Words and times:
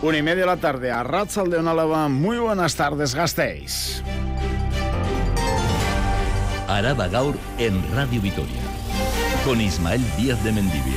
Una 0.00 0.16
y 0.16 0.22
media 0.22 0.42
de 0.42 0.46
la 0.46 0.56
tarde 0.58 0.92
a 0.92 1.02
Ratzal 1.02 1.50
de 1.50 1.56
Onálava. 1.56 2.08
Muy 2.08 2.38
buenas 2.38 2.76
tardes, 2.76 3.16
gastéis. 3.16 4.00
Araba 6.68 7.08
Gaur 7.08 7.36
en 7.58 7.82
Radio 7.96 8.20
Vitoria. 8.20 8.60
Con 9.44 9.60
Ismael 9.60 10.00
Díaz 10.16 10.42
de 10.44 10.52
Mendivil. 10.52 10.94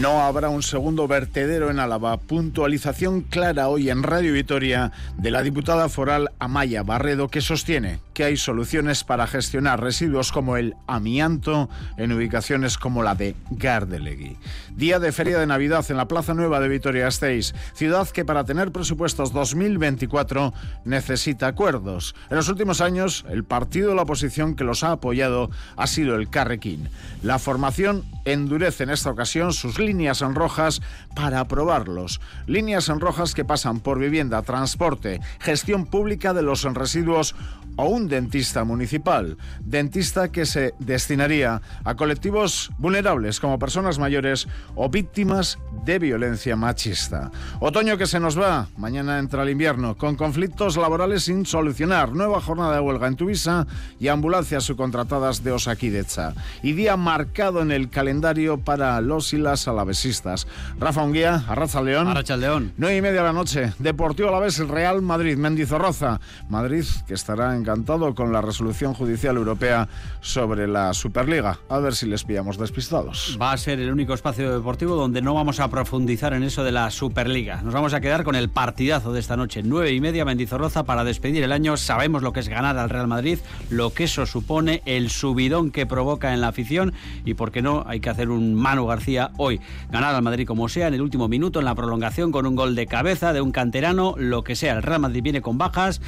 No 0.00 0.20
habrá 0.22 0.50
un 0.50 0.62
segundo 0.62 1.08
vertedero 1.08 1.70
en 1.70 1.78
Álava. 1.78 2.18
Puntualización 2.18 3.22
clara 3.22 3.68
hoy 3.68 3.88
en 3.88 4.02
Radio 4.02 4.34
Vitoria 4.34 4.92
de 5.16 5.30
la 5.30 5.42
diputada 5.42 5.88
foral 5.88 6.30
Amaya 6.38 6.82
Barredo 6.82 7.28
que 7.28 7.40
sostiene 7.40 8.05
que 8.16 8.24
hay 8.24 8.38
soluciones 8.38 9.04
para 9.04 9.26
gestionar 9.26 9.78
residuos 9.82 10.32
como 10.32 10.56
el 10.56 10.74
amianto 10.86 11.68
en 11.98 12.12
ubicaciones 12.12 12.78
como 12.78 13.02
la 13.02 13.14
de 13.14 13.36
Gardelegui. 13.50 14.38
Día 14.74 14.98
de 14.98 15.12
Feria 15.12 15.38
de 15.38 15.46
Navidad 15.46 15.84
en 15.90 15.98
la 15.98 16.08
Plaza 16.08 16.32
Nueva 16.32 16.58
de 16.60 16.68
Vitoria-Gasteiz, 16.68 17.54
ciudad 17.74 18.08
que 18.08 18.24
para 18.24 18.44
tener 18.44 18.72
presupuestos 18.72 19.34
2024 19.34 20.54
necesita 20.86 21.48
acuerdos. 21.48 22.14
En 22.30 22.36
los 22.36 22.48
últimos 22.48 22.80
años, 22.80 23.26
el 23.28 23.44
partido 23.44 23.90
de 23.90 23.96
la 23.96 24.02
oposición 24.04 24.56
que 24.56 24.64
los 24.64 24.82
ha 24.82 24.92
apoyado 24.92 25.50
ha 25.76 25.86
sido 25.86 26.16
el 26.16 26.30
Carrequín. 26.30 26.88
La 27.22 27.38
formación 27.38 28.02
endurece 28.24 28.84
en 28.84 28.90
esta 28.90 29.10
ocasión 29.10 29.52
sus 29.52 29.78
líneas 29.78 30.22
en 30.22 30.34
rojas 30.34 30.80
para 31.14 31.40
aprobarlos. 31.40 32.22
Líneas 32.46 32.88
en 32.88 32.98
rojas 32.98 33.34
que 33.34 33.44
pasan 33.44 33.80
por 33.80 33.98
vivienda, 33.98 34.40
transporte, 34.40 35.20
gestión 35.38 35.84
pública 35.84 36.32
de 36.32 36.40
los 36.40 36.62
residuos 36.62 37.34
o 37.76 37.86
un 37.86 38.08
dentista 38.08 38.64
municipal. 38.64 39.36
Dentista 39.60 40.32
que 40.32 40.46
se 40.46 40.74
destinaría 40.78 41.60
a 41.84 41.94
colectivos 41.94 42.70
vulnerables 42.78 43.40
como 43.40 43.58
personas 43.58 43.98
mayores 43.98 44.48
o 44.74 44.88
víctimas 44.88 45.58
de 45.84 45.98
violencia 45.98 46.56
machista. 46.56 47.30
Otoño 47.60 47.96
que 47.96 48.06
se 48.06 48.18
nos 48.20 48.38
va, 48.38 48.68
mañana 48.76 49.18
entra 49.18 49.42
el 49.42 49.50
invierno, 49.50 49.96
con 49.96 50.16
conflictos 50.16 50.76
laborales 50.76 51.24
sin 51.24 51.46
solucionar, 51.46 52.12
nueva 52.12 52.40
jornada 52.40 52.74
de 52.74 52.80
huelga 52.80 53.06
en 53.06 53.16
Tuvisa 53.16 53.66
y 54.00 54.08
ambulancias 54.08 54.64
subcontratadas 54.64 55.44
de 55.44 55.52
Osakidecha. 55.52 56.34
Y 56.62 56.72
día 56.72 56.96
marcado 56.96 57.62
en 57.62 57.70
el 57.70 57.88
calendario 57.88 58.58
para 58.58 59.00
los 59.00 59.32
y 59.32 59.38
las 59.38 59.68
alavesistas. 59.68 60.46
Rafa 60.78 61.02
Unguía, 61.02 61.44
Arracha 61.48 61.82
León. 61.82 62.08
Arracha 62.08 62.36
León. 62.36 62.72
9 62.76 62.96
y 62.96 63.02
media 63.02 63.20
de 63.20 63.26
la 63.26 63.32
noche, 63.32 63.72
Deportivo 63.78 64.28
Alavés, 64.28 64.58
Real 64.58 65.02
Madrid, 65.02 65.36
Mendizorroza. 65.36 66.20
Madrid 66.48 66.84
que 67.06 67.14
estará 67.14 67.54
encantado 67.66 68.14
con 68.14 68.32
la 68.32 68.40
resolución 68.40 68.94
judicial 68.94 69.36
europea 69.36 69.88
sobre 70.20 70.68
la 70.68 70.94
Superliga. 70.94 71.58
A 71.68 71.80
ver 71.80 71.96
si 71.96 72.06
les 72.06 72.22
pillamos 72.22 72.58
despistados. 72.58 73.36
Va 73.42 73.50
a 73.50 73.56
ser 73.56 73.80
el 73.80 73.90
único 73.90 74.14
espacio 74.14 74.52
deportivo 74.54 74.94
donde 74.94 75.20
no 75.20 75.34
vamos 75.34 75.58
a 75.58 75.68
profundizar 75.68 76.32
en 76.32 76.44
eso 76.44 76.62
de 76.62 76.70
la 76.70 76.92
Superliga. 76.92 77.62
Nos 77.62 77.74
vamos 77.74 77.92
a 77.92 78.00
quedar 78.00 78.22
con 78.22 78.36
el 78.36 78.50
partidazo 78.50 79.12
de 79.12 79.18
esta 79.18 79.36
noche, 79.36 79.64
9 79.64 79.92
y 79.92 80.00
media, 80.00 80.24
Mendizorroza, 80.24 80.84
para 80.84 81.02
despedir 81.02 81.42
el 81.42 81.50
año. 81.50 81.76
Sabemos 81.76 82.22
lo 82.22 82.32
que 82.32 82.38
es 82.38 82.48
ganar 82.48 82.78
al 82.78 82.88
Real 82.88 83.08
Madrid, 83.08 83.40
lo 83.68 83.92
que 83.92 84.04
eso 84.04 84.26
supone, 84.26 84.80
el 84.86 85.10
subidón 85.10 85.72
que 85.72 85.86
provoca 85.86 86.32
en 86.34 86.42
la 86.42 86.48
afición 86.48 86.92
y, 87.24 87.34
por 87.34 87.50
qué 87.50 87.62
no, 87.62 87.82
hay 87.88 87.98
que 87.98 88.10
hacer 88.10 88.30
un 88.30 88.54
Manu 88.54 88.86
García 88.86 89.32
hoy. 89.38 89.60
Ganar 89.90 90.14
al 90.14 90.22
Madrid 90.22 90.46
como 90.46 90.68
sea 90.68 90.86
en 90.86 90.94
el 90.94 91.02
último 91.02 91.26
minuto, 91.26 91.58
en 91.58 91.64
la 91.64 91.74
prolongación, 91.74 92.30
con 92.30 92.46
un 92.46 92.54
gol 92.54 92.76
de 92.76 92.86
cabeza 92.86 93.32
de 93.32 93.40
un 93.40 93.50
canterano, 93.50 94.14
lo 94.16 94.44
que 94.44 94.54
sea. 94.54 94.74
El 94.74 94.84
Real 94.84 95.00
Madrid 95.00 95.24
viene 95.24 95.42
con 95.42 95.58
bajas, 95.58 96.00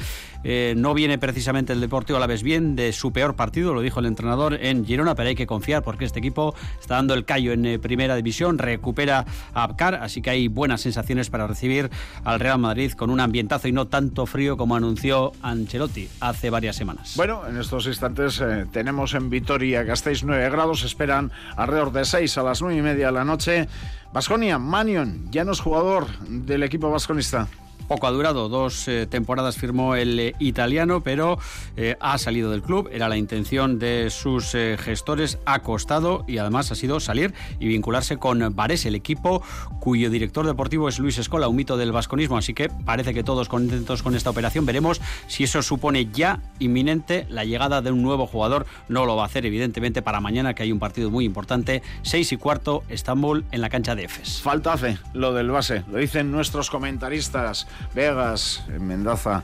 eh, 0.45 0.73
no 0.77 0.93
viene 0.93 1.17
precisamente 1.17 1.48
el 1.49 1.81
Deportivo 1.81 2.19
la 2.19 2.27
vez 2.27 2.43
bien 2.43 2.75
de 2.75 2.93
su 2.93 3.11
peor 3.11 3.35
partido, 3.35 3.73
lo 3.73 3.81
dijo 3.81 3.99
el 3.99 4.05
entrenador 4.05 4.53
en 4.53 4.85
Girona, 4.85 5.15
pero 5.15 5.29
hay 5.29 5.35
que 5.35 5.47
confiar 5.47 5.81
porque 5.81 6.05
este 6.05 6.19
equipo 6.19 6.53
está 6.79 6.95
dando 6.95 7.15
el 7.15 7.25
callo 7.25 7.53
en 7.53 7.65
eh, 7.65 7.79
primera 7.79 8.15
división, 8.15 8.59
recupera 8.59 9.25
a 9.55 9.63
Abkar, 9.63 9.95
así 9.95 10.21
que 10.21 10.29
hay 10.29 10.47
buenas 10.47 10.81
sensaciones 10.81 11.31
para 11.31 11.47
recibir 11.47 11.89
al 12.23 12.39
Real 12.39 12.59
Madrid 12.59 12.91
con 12.91 13.09
un 13.09 13.19
ambientazo 13.19 13.67
y 13.67 13.71
no 13.71 13.87
tanto 13.87 14.27
frío 14.27 14.57
como 14.57 14.75
anunció 14.75 15.31
Ancelotti 15.41 16.07
hace 16.19 16.51
varias 16.51 16.75
semanas. 16.75 17.13
Bueno, 17.15 17.41
en 17.47 17.57
estos 17.57 17.87
instantes 17.87 18.39
eh, 18.41 18.67
tenemos 18.71 19.15
en 19.15 19.31
Vitoria 19.31 19.81
Gasteiz 19.81 20.23
9 20.23 20.51
grados, 20.51 20.83
esperan 20.83 21.31
alrededor 21.57 21.91
de 21.91 22.05
6 22.05 22.37
a 22.37 22.43
las 22.43 22.61
9 22.61 22.77
y 22.77 22.81
media 22.83 23.07
de 23.07 23.13
la 23.13 23.25
noche. 23.25 23.67
Vasconia, 24.13 24.59
Manion, 24.59 25.31
ya 25.31 25.43
no 25.43 25.53
es 25.53 25.59
jugador 25.59 26.07
del 26.27 26.61
equipo 26.61 26.91
vasconista. 26.91 27.47
Poco 27.87 28.07
ha 28.07 28.11
durado, 28.11 28.49
dos 28.49 28.87
eh, 28.87 29.07
temporadas 29.07 29.57
firmó 29.57 29.95
el 29.95 30.19
eh, 30.19 30.35
italiano, 30.39 31.01
pero 31.01 31.39
eh, 31.75 31.95
ha 31.99 32.17
salido 32.17 32.51
del 32.51 32.61
club. 32.61 32.89
Era 32.91 33.09
la 33.09 33.17
intención 33.17 33.79
de 33.79 34.09
sus 34.09 34.51
gestores, 34.51 35.39
ha 35.45 35.59
costado 35.59 36.23
y 36.27 36.37
además 36.37 36.71
ha 36.71 36.75
sido 36.75 36.99
salir 36.99 37.33
y 37.59 37.67
vincularse 37.67 38.17
con 38.17 38.55
Vares, 38.55 38.85
el 38.85 38.95
equipo 38.95 39.41
cuyo 39.79 40.09
director 40.09 40.45
deportivo 40.45 40.87
es 40.87 40.99
Luis 40.99 41.17
Escola, 41.17 41.47
un 41.47 41.55
mito 41.55 41.77
del 41.77 41.91
vasconismo. 41.91 42.37
Así 42.37 42.53
que 42.53 42.69
parece 42.69 43.13
que 43.13 43.23
todos 43.23 43.49
contentos 43.49 44.03
con 44.03 44.15
esta 44.15 44.29
operación. 44.29 44.65
Veremos 44.65 45.01
si 45.27 45.45
eso 45.45 45.61
supone 45.61 46.07
ya 46.11 46.41
inminente 46.59 47.25
la 47.29 47.45
llegada 47.45 47.81
de 47.81 47.91
un 47.91 48.01
nuevo 48.01 48.27
jugador. 48.27 48.65
No 48.87 49.05
lo 49.05 49.15
va 49.15 49.23
a 49.23 49.25
hacer, 49.25 49.45
evidentemente, 49.45 50.01
para 50.01 50.19
mañana, 50.19 50.53
que 50.53 50.63
hay 50.63 50.71
un 50.71 50.79
partido 50.79 51.09
muy 51.09 51.25
importante. 51.25 51.81
Seis 52.01 52.31
y 52.31 52.37
cuarto, 52.37 52.83
Estambul 52.89 53.45
en 53.51 53.61
la 53.61 53.69
cancha 53.69 53.95
de 53.95 54.03
Efes. 54.03 54.41
Falta 54.41 54.73
hace 54.73 54.97
lo 55.13 55.33
del 55.33 55.49
base, 55.49 55.83
lo 55.91 55.97
dicen 55.97 56.31
nuestros 56.31 56.69
comentaristas. 56.69 57.67
Vegas, 57.93 58.63
Mendaza, 58.79 59.43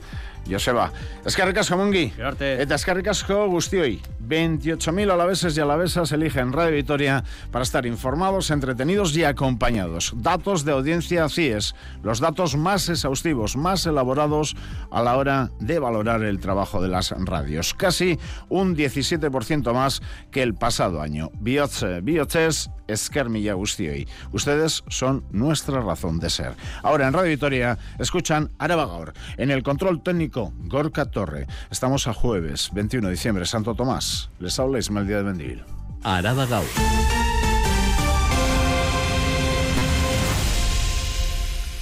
Joseba. 0.49 0.91
Eskerrik 1.25 1.57
asko. 1.57 1.75
Gerarte. 2.15 2.61
Eta 2.61 2.75
eskerrik 2.75 3.07
asko 3.07 3.47
guztioi. 3.49 3.99
28.000 4.27 5.11
alaveses 5.11 5.57
y 5.57 5.61
alavesas 5.61 6.11
eligen 6.11 6.51
Radio 6.51 6.75
Vitoria 6.75 7.23
para 7.51 7.63
estar 7.63 7.85
informados, 7.85 8.49
entretenidos 8.49 9.15
y 9.15 9.23
acompañados. 9.23 10.13
Datos 10.15 10.65
de 10.65 10.71
audiencia 10.71 11.29
CIES, 11.29 11.75
los 12.01 12.19
datos 12.19 12.55
más 12.55 12.89
exhaustivos, 12.89 13.55
más 13.55 13.85
elaborados 13.85 14.55
a 14.91 15.03
la 15.03 15.15
hora 15.17 15.51
de 15.59 15.79
valorar 15.79 16.23
el 16.23 16.39
trabajo 16.39 16.81
de 16.81 16.89
las 16.89 17.11
radios. 17.11 17.73
Casi 17.73 18.17
un 18.49 18.75
17% 18.75 19.73
más 19.73 20.01
que 20.31 20.41
el 20.41 20.55
pasado 20.55 21.01
año. 21.01 21.29
Biotze, 21.39 22.01
Biotes, 22.01 22.69
Eskermilla 22.87 23.53
Gustioy. 23.53 24.07
Ustedes 24.31 24.83
son 24.87 25.25
nuestra 25.31 25.81
razón 25.81 26.19
de 26.19 26.29
ser. 26.29 26.53
Ahora 26.83 27.07
en 27.07 27.13
Radio 27.13 27.29
Vitoria 27.29 27.77
escuchan 27.99 28.51
Araba 28.59 28.85
Gaur. 28.85 29.13
En 29.37 29.51
el 29.51 29.63
control 29.63 30.03
técnico, 30.03 30.34
Gorka 30.43 31.05
Torre. 31.05 31.47
Estamos 31.71 32.07
a 32.07 32.13
jueves 32.13 32.69
21 32.73 33.07
de 33.07 33.11
diciembre, 33.13 33.45
Santo 33.45 33.75
Tomás. 33.75 34.29
Les 34.39 34.59
habla 34.59 34.79
Ismael 34.79 35.07
Díaz 35.07 35.19
de 35.19 35.25
Mendivil. 35.25 35.63
Araba 36.03 36.45
Gaur. 36.45 36.65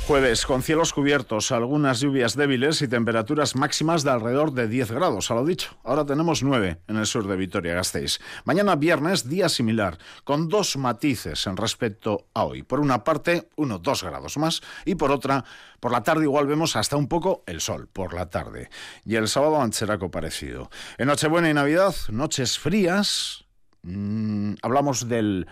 Jueves, 0.06 0.46
con 0.46 0.62
cielos 0.64 0.92
cubiertos, 0.92 1.54
algunas 1.54 2.02
lluvias 2.02 2.36
débiles 2.36 2.82
y 2.82 2.90
temperaturas 2.90 3.56
máximas 3.56 4.04
de 4.04 4.12
alrededor 4.12 4.52
de 4.52 4.68
10 4.68 4.92
grados, 4.92 5.32
a 5.32 5.36
lo 5.36 5.46
dicho. 5.46 5.78
Ahora 5.86 6.06
tenemos 6.06 6.44
9 6.44 6.82
en 6.90 6.98
el 6.98 7.06
sur 7.06 7.26
de 7.26 7.38
Vitoria-Gasteiz. 7.38 8.20
Mañana 8.44 8.76
viernes, 8.76 9.30
día 9.30 9.48
similar, 9.48 9.98
con 10.26 10.50
dos 10.50 10.76
matices 10.76 11.48
en 11.48 11.56
respecto 11.56 12.28
a 12.34 12.44
hoy. 12.44 12.64
Por 12.64 12.82
una 12.82 13.06
parte, 13.06 13.48
uno, 13.56 13.80
dos 13.80 14.04
grados 14.04 14.36
más, 14.38 14.62
y 14.84 14.96
por 14.96 15.10
otra, 15.10 15.46
por 15.80 15.94
la 15.94 16.04
tarde 16.04 16.26
igual 16.26 16.48
vemos 16.48 16.76
hasta 16.76 16.98
un 16.98 17.08
poco 17.08 17.44
el 17.48 17.62
sol, 17.62 17.88
por 17.88 18.14
la 18.14 18.30
tarde. 18.30 18.70
Y 19.06 19.16
el 19.16 19.30
sábado 19.30 19.62
ancheraco 19.62 20.12
parecido. 20.12 20.70
En 20.98 21.08
Nochebuena 21.08 21.50
y 21.50 21.54
Navidad, 21.54 21.96
noches 22.10 22.60
frías, 22.60 23.46
mmm, 23.84 24.56
hablamos 24.64 25.08
del 25.08 25.48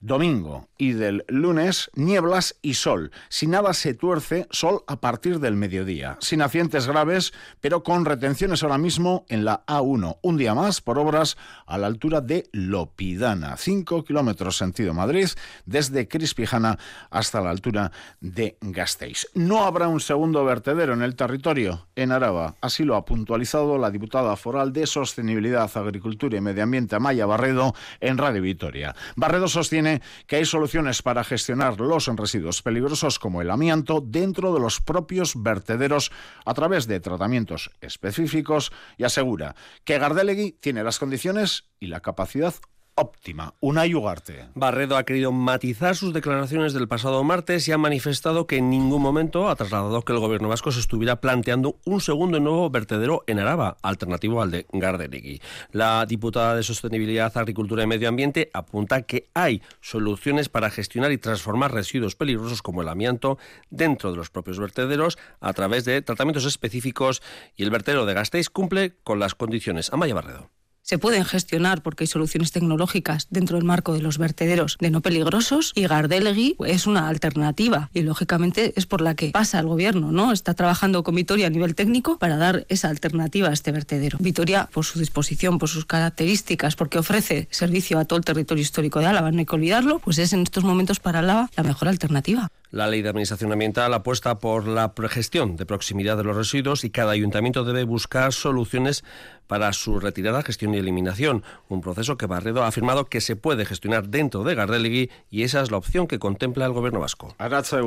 domingo 0.00 0.68
y 0.78 0.92
del 0.92 1.24
lunes, 1.28 1.90
nieblas 1.94 2.56
y 2.62 2.74
sol. 2.74 3.12
Si 3.28 3.46
nada 3.46 3.74
se 3.74 3.92
tuerce, 3.92 4.46
sol 4.50 4.82
a 4.86 5.00
partir 5.00 5.40
del 5.40 5.56
mediodía. 5.56 6.16
Sin 6.20 6.40
accidentes 6.40 6.86
graves, 6.86 7.32
pero 7.60 7.82
con 7.82 8.06
retenciones 8.06 8.62
ahora 8.62 8.78
mismo 8.78 9.26
en 9.28 9.44
la 9.44 9.64
A1. 9.66 10.18
Un 10.22 10.36
día 10.38 10.54
más 10.54 10.80
por 10.80 10.98
obras 10.98 11.36
a 11.66 11.76
la 11.76 11.86
altura 11.86 12.22
de 12.22 12.48
Lopidana. 12.52 13.56
5 13.58 14.04
kilómetros 14.04 14.56
sentido 14.56 14.94
Madrid, 14.94 15.28
desde 15.66 16.08
Crispijana 16.08 16.78
hasta 17.10 17.42
la 17.42 17.50
altura 17.50 17.92
de 18.20 18.56
Gasteiz. 18.62 19.28
No 19.34 19.64
habrá 19.64 19.88
un 19.88 20.00
segundo 20.00 20.44
vertedero 20.44 20.94
en 20.94 21.02
el 21.02 21.14
territorio, 21.14 21.88
en 21.94 22.12
Araba. 22.12 22.56
Así 22.62 22.84
lo 22.84 22.96
ha 22.96 23.04
puntualizado 23.04 23.76
la 23.76 23.90
diputada 23.90 24.34
foral 24.36 24.72
de 24.72 24.86
Sostenibilidad, 24.86 25.70
Agricultura 25.74 26.38
y 26.38 26.40
Medio 26.40 26.62
Ambiente, 26.62 26.96
Amaya 26.96 27.26
Barredo, 27.26 27.74
en 28.00 28.16
Radio 28.16 28.40
Vitoria. 28.40 28.94
Barredo 29.16 29.46
sostiene 29.46 29.89
que 30.26 30.36
hay 30.36 30.44
soluciones 30.44 31.02
para 31.02 31.24
gestionar 31.24 31.80
los 31.80 32.06
residuos 32.06 32.62
peligrosos 32.62 33.18
como 33.18 33.42
el 33.42 33.50
amianto 33.50 34.00
dentro 34.00 34.52
de 34.54 34.60
los 34.60 34.80
propios 34.80 35.34
vertederos 35.42 36.10
a 36.44 36.54
través 36.54 36.86
de 36.86 37.00
tratamientos 37.00 37.70
específicos 37.80 38.72
y 38.96 39.04
asegura 39.04 39.54
que 39.84 39.98
Gardelegui 39.98 40.52
tiene 40.52 40.84
las 40.84 40.98
condiciones 40.98 41.64
y 41.80 41.86
la 41.86 42.00
capacidad 42.00 42.54
óptima. 43.00 43.54
Una 43.60 43.84
Ugarte. 43.84 44.46
Barredo 44.54 44.96
ha 44.96 45.04
querido 45.04 45.32
matizar 45.32 45.96
sus 45.96 46.12
declaraciones 46.12 46.72
del 46.72 46.86
pasado 46.86 47.24
martes 47.24 47.66
y 47.66 47.72
ha 47.72 47.78
manifestado 47.78 48.46
que 48.46 48.58
en 48.58 48.70
ningún 48.70 49.02
momento 49.02 49.48
ha 49.48 49.56
trasladado 49.56 50.02
que 50.02 50.12
el 50.12 50.18
gobierno 50.18 50.48
vasco 50.48 50.70
se 50.70 50.80
estuviera 50.80 51.20
planteando 51.20 51.78
un 51.84 52.00
segundo 52.00 52.36
y 52.36 52.40
nuevo 52.40 52.70
vertedero 52.70 53.24
en 53.26 53.38
Araba, 53.38 53.78
alternativo 53.82 54.42
al 54.42 54.50
de 54.50 54.66
Garderegui. 54.72 55.40
La 55.72 56.04
diputada 56.06 56.54
de 56.54 56.62
Sostenibilidad, 56.62 57.36
Agricultura 57.36 57.82
y 57.82 57.86
Medio 57.86 58.08
Ambiente 58.08 58.50
apunta 58.52 59.02
que 59.02 59.28
hay 59.34 59.62
soluciones 59.80 60.48
para 60.48 60.70
gestionar 60.70 61.10
y 61.10 61.18
transformar 61.18 61.72
residuos 61.72 62.16
peligrosos 62.16 62.62
como 62.62 62.82
el 62.82 62.88
amianto 62.88 63.38
dentro 63.70 64.10
de 64.10 64.18
los 64.18 64.30
propios 64.30 64.58
vertederos 64.58 65.18
a 65.40 65.52
través 65.52 65.84
de 65.84 66.02
tratamientos 66.02 66.44
específicos 66.44 67.22
y 67.56 67.62
el 67.62 67.70
vertedero 67.70 68.06
de 68.06 68.14
Gasteiz 68.14 68.50
cumple 68.50 68.94
con 69.02 69.18
las 69.18 69.34
condiciones. 69.34 69.92
Amaya 69.92 70.14
Barredo 70.14 70.50
se 70.90 70.98
pueden 70.98 71.24
gestionar 71.24 71.82
porque 71.82 72.02
hay 72.02 72.08
soluciones 72.08 72.50
tecnológicas 72.50 73.28
dentro 73.30 73.56
del 73.56 73.64
marco 73.64 73.94
de 73.94 74.02
los 74.02 74.18
vertederos 74.18 74.76
de 74.80 74.90
no 74.90 75.02
peligrosos 75.02 75.70
y 75.76 75.86
Gardelegui 75.86 76.56
es 76.66 76.88
una 76.88 77.06
alternativa 77.06 77.90
y 77.94 78.02
lógicamente 78.02 78.72
es 78.74 78.86
por 78.86 79.00
la 79.00 79.14
que 79.14 79.30
pasa 79.30 79.60
el 79.60 79.68
gobierno, 79.68 80.10
¿no? 80.10 80.32
Está 80.32 80.54
trabajando 80.54 81.04
con 81.04 81.14
Vitoria 81.14 81.46
a 81.46 81.50
nivel 81.50 81.76
técnico 81.76 82.18
para 82.18 82.36
dar 82.38 82.66
esa 82.68 82.88
alternativa 82.88 83.50
a 83.50 83.52
este 83.52 83.70
vertedero. 83.70 84.18
Vitoria, 84.20 84.68
por 84.72 84.84
su 84.84 84.98
disposición, 84.98 85.58
por 85.58 85.68
sus 85.68 85.84
características, 85.84 86.74
porque 86.74 86.98
ofrece 86.98 87.46
servicio 87.52 88.00
a 88.00 88.04
todo 88.04 88.18
el 88.18 88.24
territorio 88.24 88.62
histórico 88.62 88.98
de 88.98 89.06
Álava, 89.06 89.30
no 89.30 89.38
hay 89.38 89.46
que 89.46 89.54
olvidarlo, 89.54 90.00
pues 90.00 90.18
es 90.18 90.32
en 90.32 90.40
estos 90.40 90.64
momentos 90.64 90.98
para 90.98 91.20
Álava 91.20 91.50
la 91.54 91.62
mejor 91.62 91.86
alternativa. 91.86 92.50
La 92.70 92.86
ley 92.86 93.02
de 93.02 93.08
administración 93.08 93.50
ambiental 93.50 93.92
apuesta 93.94 94.38
por 94.38 94.68
la 94.68 94.92
gestión 95.08 95.56
de 95.56 95.66
proximidad 95.66 96.16
de 96.16 96.22
los 96.22 96.36
residuos 96.36 96.84
y 96.84 96.90
cada 96.90 97.10
ayuntamiento 97.10 97.64
debe 97.64 97.82
buscar 97.82 98.32
soluciones 98.32 99.02
para 99.48 99.72
su 99.72 99.98
retirada, 99.98 100.44
gestión 100.44 100.74
y 100.74 100.78
eliminación. 100.78 101.42
Un 101.68 101.80
proceso 101.80 102.16
que 102.16 102.26
Barredo 102.26 102.62
ha 102.62 102.68
afirmado 102.68 103.06
que 103.06 103.20
se 103.20 103.34
puede 103.34 103.64
gestionar 103.64 104.06
dentro 104.06 104.44
de 104.44 104.54
Gardelegui 104.54 105.10
y 105.28 105.42
esa 105.42 105.62
es 105.62 105.72
la 105.72 105.78
opción 105.78 106.06
que 106.06 106.20
contempla 106.20 106.66
el 106.66 106.72
gobierno 106.72 107.00
vasco. 107.00 107.34
Aracha 107.38 107.80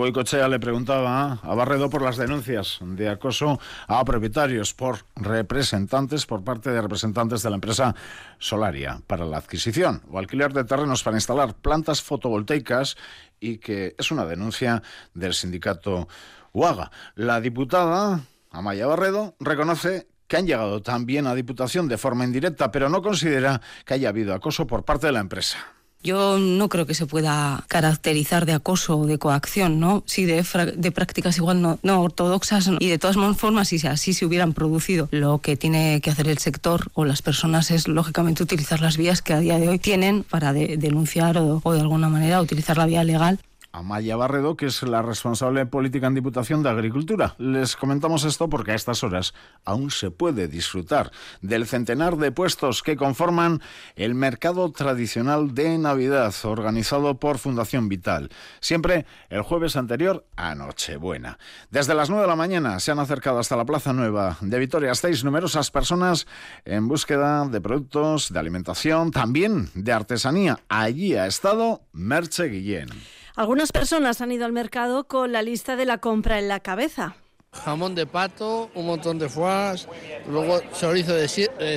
le 0.49 0.59
preguntaba 0.59 1.39
a 1.41 1.55
Barredo 1.55 1.89
por 1.89 2.01
las 2.01 2.17
denuncias 2.17 2.79
de 2.81 3.07
acoso 3.07 3.61
a 3.87 4.03
propietarios 4.03 4.73
por 4.73 5.05
representantes, 5.15 6.25
por 6.25 6.43
parte 6.43 6.71
de 6.71 6.81
representantes 6.81 7.41
de 7.41 7.49
la 7.49 7.55
empresa 7.55 7.95
Solaria 8.39 9.01
para 9.07 9.23
la 9.23 9.37
adquisición 9.37 10.01
o 10.11 10.19
alquiler 10.19 10.51
de 10.51 10.65
terrenos 10.65 11.01
para 11.01 11.15
instalar 11.15 11.53
plantas 11.53 12.01
fotovoltaicas 12.01 12.97
y 13.43 13.57
que 13.57 13.95
es 13.97 14.09
una 14.11 14.25
denuncia 14.25 14.81
del 15.13 15.33
sindicato 15.33 16.07
UAGA. 16.53 16.91
La 17.15 17.41
diputada 17.41 18.21
Amaya 18.51 18.87
Barredo 18.87 19.35
reconoce 19.39 20.07
que 20.27 20.37
han 20.37 20.47
llegado 20.47 20.81
también 20.81 21.27
a 21.27 21.35
Diputación 21.35 21.87
de 21.87 21.97
forma 21.97 22.23
indirecta, 22.23 22.71
pero 22.71 22.87
no 22.87 23.01
considera 23.01 23.61
que 23.85 23.95
haya 23.95 24.09
habido 24.09 24.33
acoso 24.33 24.65
por 24.65 24.85
parte 24.85 25.07
de 25.07 25.13
la 25.13 25.19
empresa. 25.19 25.57
Yo 26.03 26.37
no 26.37 26.69
creo 26.69 26.85
que 26.85 26.93
se 26.93 27.05
pueda 27.05 27.63
caracterizar 27.67 28.45
de 28.45 28.53
acoso 28.53 28.97
o 28.97 29.05
de 29.05 29.17
coacción, 29.17 29.79
¿no? 29.79 30.03
Sí, 30.05 30.25
de, 30.25 30.45
de 30.75 30.91
prácticas 30.91 31.37
igual 31.37 31.61
no, 31.61 32.01
ortodoxas 32.01 32.69
y 32.79 32.89
de 32.89 32.99
todas 32.99 33.17
formas, 33.37 33.69
si 33.69 33.85
así 33.87 34.13
se 34.13 34.25
hubieran 34.25 34.53
producido, 34.53 35.07
lo 35.11 35.39
que 35.39 35.55
tiene 35.55 36.01
que 36.01 36.11
hacer 36.11 36.27
el 36.27 36.37
sector 36.37 36.87
o 36.93 37.05
las 37.05 37.21
personas 37.21 37.71
es 37.71 37.87
lógicamente 37.87 38.43
utilizar 38.43 38.81
las 38.81 38.97
vías 38.97 39.21
que 39.21 39.33
a 39.33 39.39
día 39.39 39.57
de 39.57 39.69
hoy 39.69 39.79
tienen 39.79 40.23
para 40.23 40.53
denunciar 40.53 41.37
o, 41.37 41.61
o 41.63 41.73
de 41.73 41.81
alguna 41.81 42.09
manera 42.09 42.41
utilizar 42.41 42.77
la 42.77 42.85
vía 42.85 43.03
legal 43.03 43.39
Amaya 43.75 44.15
Barredo, 44.15 44.55
que 44.55 44.67
es 44.67 44.83
la 44.83 45.01
responsable 45.01 45.65
política 45.65 46.05
en 46.05 46.13
Diputación 46.13 46.61
de 46.61 46.69
Agricultura. 46.69 47.33
Les 47.39 47.75
comentamos 47.75 48.23
esto 48.23 48.47
porque 48.47 48.71
a 48.71 48.75
estas 48.75 49.03
horas 49.03 49.33
aún 49.65 49.89
se 49.89 50.11
puede 50.11 50.47
disfrutar 50.47 51.11
del 51.41 51.65
centenar 51.65 52.17
de 52.17 52.31
puestos 52.31 52.83
que 52.83 52.95
conforman 52.95 53.63
el 53.95 54.13
mercado 54.13 54.71
tradicional 54.71 55.55
de 55.55 55.79
Navidad 55.79 56.35
organizado 56.43 57.19
por 57.19 57.39
Fundación 57.39 57.89
Vital. 57.89 58.29
Siempre 58.59 59.07
el 59.29 59.41
jueves 59.41 59.75
anterior 59.75 60.23
a 60.35 60.53
Nochebuena. 60.53 61.39
Desde 61.71 61.95
las 61.95 62.11
9 62.11 62.21
de 62.21 62.29
la 62.29 62.35
mañana 62.35 62.79
se 62.79 62.91
han 62.91 62.99
acercado 62.99 63.39
hasta 63.39 63.57
la 63.57 63.65
Plaza 63.65 63.91
Nueva 63.91 64.37
de 64.39 64.59
Vitoria. 64.59 64.93
Seis 64.93 65.23
numerosas 65.23 65.71
personas 65.71 66.27
en 66.63 66.87
búsqueda 66.87 67.47
de 67.47 67.59
productos 67.59 68.31
de 68.31 68.37
alimentación, 68.37 69.09
también 69.09 69.71
de 69.73 69.91
artesanía. 69.91 70.59
Allí 70.69 71.15
ha 71.15 71.25
estado 71.25 71.81
Merche 71.91 72.43
Guillén. 72.49 72.89
Algunas 73.35 73.71
personas 73.71 74.21
han 74.21 74.31
ido 74.31 74.45
al 74.45 74.51
mercado 74.51 75.05
con 75.05 75.31
la 75.31 75.41
lista 75.41 75.75
de 75.75 75.85
la 75.85 75.97
compra 75.97 76.37
en 76.37 76.47
la 76.47 76.59
cabeza. 76.59 77.15
Jamón 77.51 77.95
de 77.95 78.05
pato, 78.05 78.69
un 78.75 78.85
montón 78.85 79.17
de 79.17 79.27
foie, 79.27 79.87
luego 80.27 80.61
chorizo 80.79 81.13
de 81.13 81.27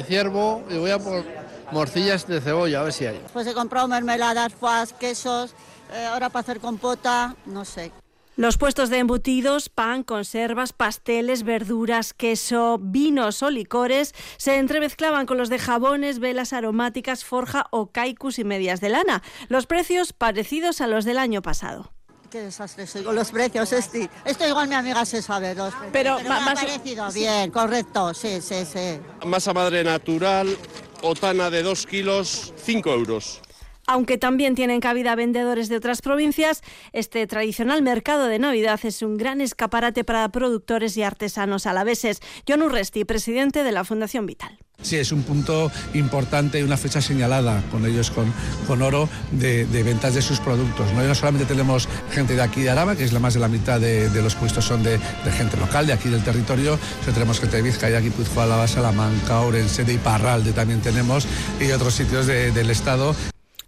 ciervo 0.07 0.63
y 0.69 0.77
voy 0.77 0.91
a 0.91 0.99
por 0.99 1.25
morcillas 1.73 2.27
de 2.27 2.43
cebolla, 2.43 2.81
a 2.81 2.83
ver 2.85 2.93
si 2.93 3.07
hay. 3.07 3.23
Pues 3.33 3.47
he 3.47 3.55
comprado 3.55 3.89
mermeladas, 3.89 4.53
foie, 4.53 4.85
quesos, 5.01 5.55
eh, 5.95 6.05
ahora 6.05 6.29
para 6.29 6.43
hacer 6.43 6.61
compota, 6.61 7.35
no 7.47 7.65
sé. 7.65 7.91
Los 8.37 8.59
puestos 8.59 8.91
de 8.91 8.99
embutidos, 8.99 9.71
pan, 9.71 10.03
conservas, 10.03 10.75
pasteles, 10.75 11.43
verduras, 11.43 12.13
queso, 12.13 12.79
vinos 12.79 13.43
o 13.43 13.49
licores 13.49 14.15
se 14.37 14.59
entremezclaban 14.59 15.25
con 15.25 15.39
los 15.39 15.49
de 15.49 15.59
jabones, 15.59 16.19
velas 16.19 16.53
aromáticas, 16.53 17.25
forja 17.25 17.67
o 17.71 17.87
kaikus 17.87 18.39
y 18.39 18.45
medias 18.45 18.83
de 18.83 18.91
lana. 18.91 19.23
Los 19.49 19.65
precios 19.67 20.13
parecidos 20.13 20.83
a 20.83 20.87
los 20.87 21.07
del 21.07 21.17
año 21.17 21.41
pasado. 21.41 21.91
Qué 22.31 22.41
desastre 22.41 22.87
soy 22.87 23.05
con 23.05 23.15
los 23.15 23.31
precios, 23.31 23.73
este. 23.73 24.11
Esto 24.27 24.47
igual 24.47 24.69
mi 24.69 24.75
amiga 24.75 25.07
se 25.07 25.23
sabe. 25.23 25.55
Los 25.55 25.73
Pero, 25.91 26.19
Pero 26.19 26.29
me 26.29 26.35
ha 26.35 26.55
parecido 26.55 27.11
bien, 27.13 27.51
correcto, 27.51 28.13
sí, 28.13 28.43
sí, 28.43 28.67
sí. 28.71 29.01
Masa 29.25 29.55
madre 29.55 29.83
natural, 29.83 30.55
otana 31.01 31.49
de 31.49 31.63
2 31.63 31.87
kilos, 31.87 32.53
5 32.59 32.91
euros. 32.91 33.41
Aunque 33.87 34.19
también 34.19 34.55
tienen 34.55 34.81
cabida 34.81 35.15
vendedores 35.15 35.69
de 35.69 35.77
otras 35.77 36.03
provincias, 36.03 36.63
este 36.93 37.27
tradicional 37.27 37.83
mercado 37.83 38.27
de 38.27 38.39
Navidad 38.39 38.81
es 38.83 39.03
un 39.03 39.17
gran 39.17 39.41
escaparate 39.41 40.03
para 40.03 40.29
productores 40.31 40.97
y 40.97 41.03
artesanos 41.03 41.67
alaveses. 41.67 42.21
John 42.49 42.63
Urresti, 42.63 43.05
presidente 43.05 43.63
de 43.63 43.73
la 43.73 43.85
Fundación 43.85 44.27
Vital. 44.27 44.59
Sí, 44.83 44.97
es 44.97 45.11
un 45.11 45.23
punto 45.23 45.71
importante 45.95 46.61
y 46.61 46.63
una 46.63 46.77
fecha 46.77 47.01
señalada 47.01 47.63
con 47.71 47.87
ellos, 47.87 48.11
con, 48.11 48.33
con 48.67 48.83
oro, 48.83 49.09
de, 49.33 49.65
ventas 49.83 50.15
de 50.15 50.21
sus 50.21 50.39
productos. 50.39 50.93
¿no? 50.93 51.03
No 51.03 51.15
solamente 51.15 51.47
tenemos 51.47 51.89
gente 52.11 52.35
de 52.35 52.43
aquí 52.43 52.61
de 52.63 52.71
Araba, 52.71 52.95
que 52.95 53.05
es 53.05 53.13
la 53.13 53.19
más 53.19 53.35
de 53.35 53.41
la 53.41 53.49
mitad 53.49 53.81
de, 53.81 54.11
los 54.23 54.35
puestos 54.35 54.65
son 54.65 54.83
de, 54.83 54.99
gente 55.37 55.57
local, 55.57 55.87
de 55.87 55.95
aquí 55.95 56.09
del 56.09 56.23
territorio, 56.23 56.79
sino 57.01 57.15
tenemos 57.15 57.41
gente 57.41 57.57
de 57.57 57.63
Vizcaya, 57.63 58.01
Guipúzcoa, 58.01 58.45
Álava, 58.45 58.69
Salamanca, 58.69 59.41
Orense, 59.41 59.85
de 59.85 59.95
Iparralde 59.95 60.53
también 60.53 60.81
tenemos, 60.83 61.27
y 61.59 61.71
otros 61.71 61.95
sitios 61.95 62.27
del 62.27 62.71
Estado. 62.71 63.17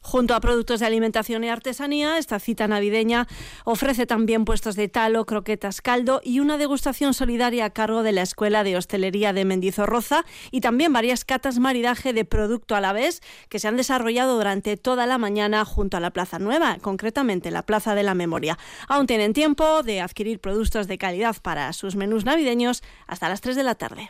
Junto 0.09 0.35
a 0.35 0.41
productos 0.41 0.81
de 0.81 0.87
alimentación 0.87 1.45
y 1.45 1.51
artesanía, 1.51 2.17
esta 2.17 2.39
cita 2.39 2.67
navideña 2.67 3.27
ofrece 3.65 4.07
también 4.07 4.47
puestos 4.47 4.75
de 4.75 4.89
talo, 4.89 5.27
croquetas, 5.27 5.83
caldo 5.83 6.23
y 6.25 6.41
una 6.41 6.57
degustación 6.57 7.13
solidaria 7.13 7.67
a 7.67 7.71
cargo 7.71 8.03
de 8.03 8.13
la 8.13 8.23
Escuela 8.23 8.65
de 8.65 8.79
Hostelería 8.79 9.35
de 9.35 9.45
Mendizorroza 9.45 10.25
y 10.51 10.63
también 10.63 10.95
varias 10.95 11.27
catas 11.27 11.59
maridaje 11.59 12.15
de 12.15 12.25
producto 12.25 12.75
a 12.75 12.81
la 12.81 12.95
vez 12.95 13.21
que 13.51 13.59
se 13.59 13.69
han 13.69 13.77
desarrollado 13.77 14.37
durante 14.37 14.79
toda 14.79 15.05
la 15.05 15.19
mañana 15.19 15.67
junto 15.67 15.99
a 15.99 16.01
la 16.01 16.11
Plaza 16.11 16.39
Nueva, 16.39 16.79
concretamente 16.81 17.51
la 17.51 17.67
Plaza 17.67 17.95
de 17.95 18.03
la 18.03 18.15
Memoria. 18.15 18.57
Aún 18.89 19.07
tienen 19.07 19.35
tiempo 19.35 19.83
de 19.83 20.01
adquirir 20.01 20.41
productos 20.41 20.89
de 20.89 20.97
calidad 20.97 21.37
para 21.43 21.71
sus 21.75 21.97
menús 21.97 22.25
navideños 22.25 22.83
hasta 23.07 23.29
las 23.29 23.43
3 23.43 23.57
de 23.57 23.63
la 23.63 23.75
tarde. 23.75 24.09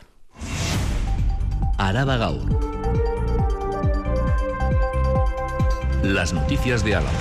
Araba 1.77 2.15
las 6.03 6.33
noticias 6.33 6.83
de 6.83 6.95
Álava. 6.95 7.17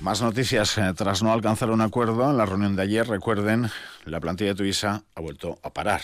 Más 0.00 0.20
noticias. 0.20 0.76
Eh, 0.78 0.92
tras 0.96 1.22
no 1.22 1.32
alcanzar 1.32 1.70
un 1.70 1.80
acuerdo 1.80 2.30
en 2.30 2.36
la 2.36 2.46
reunión 2.46 2.76
de 2.76 2.82
ayer, 2.82 3.06
recuerden, 3.06 3.70
la 4.04 4.20
plantilla 4.20 4.50
de 4.50 4.56
Tuisa 4.56 5.02
ha 5.14 5.20
vuelto 5.20 5.58
a 5.62 5.70
parar. 5.70 6.02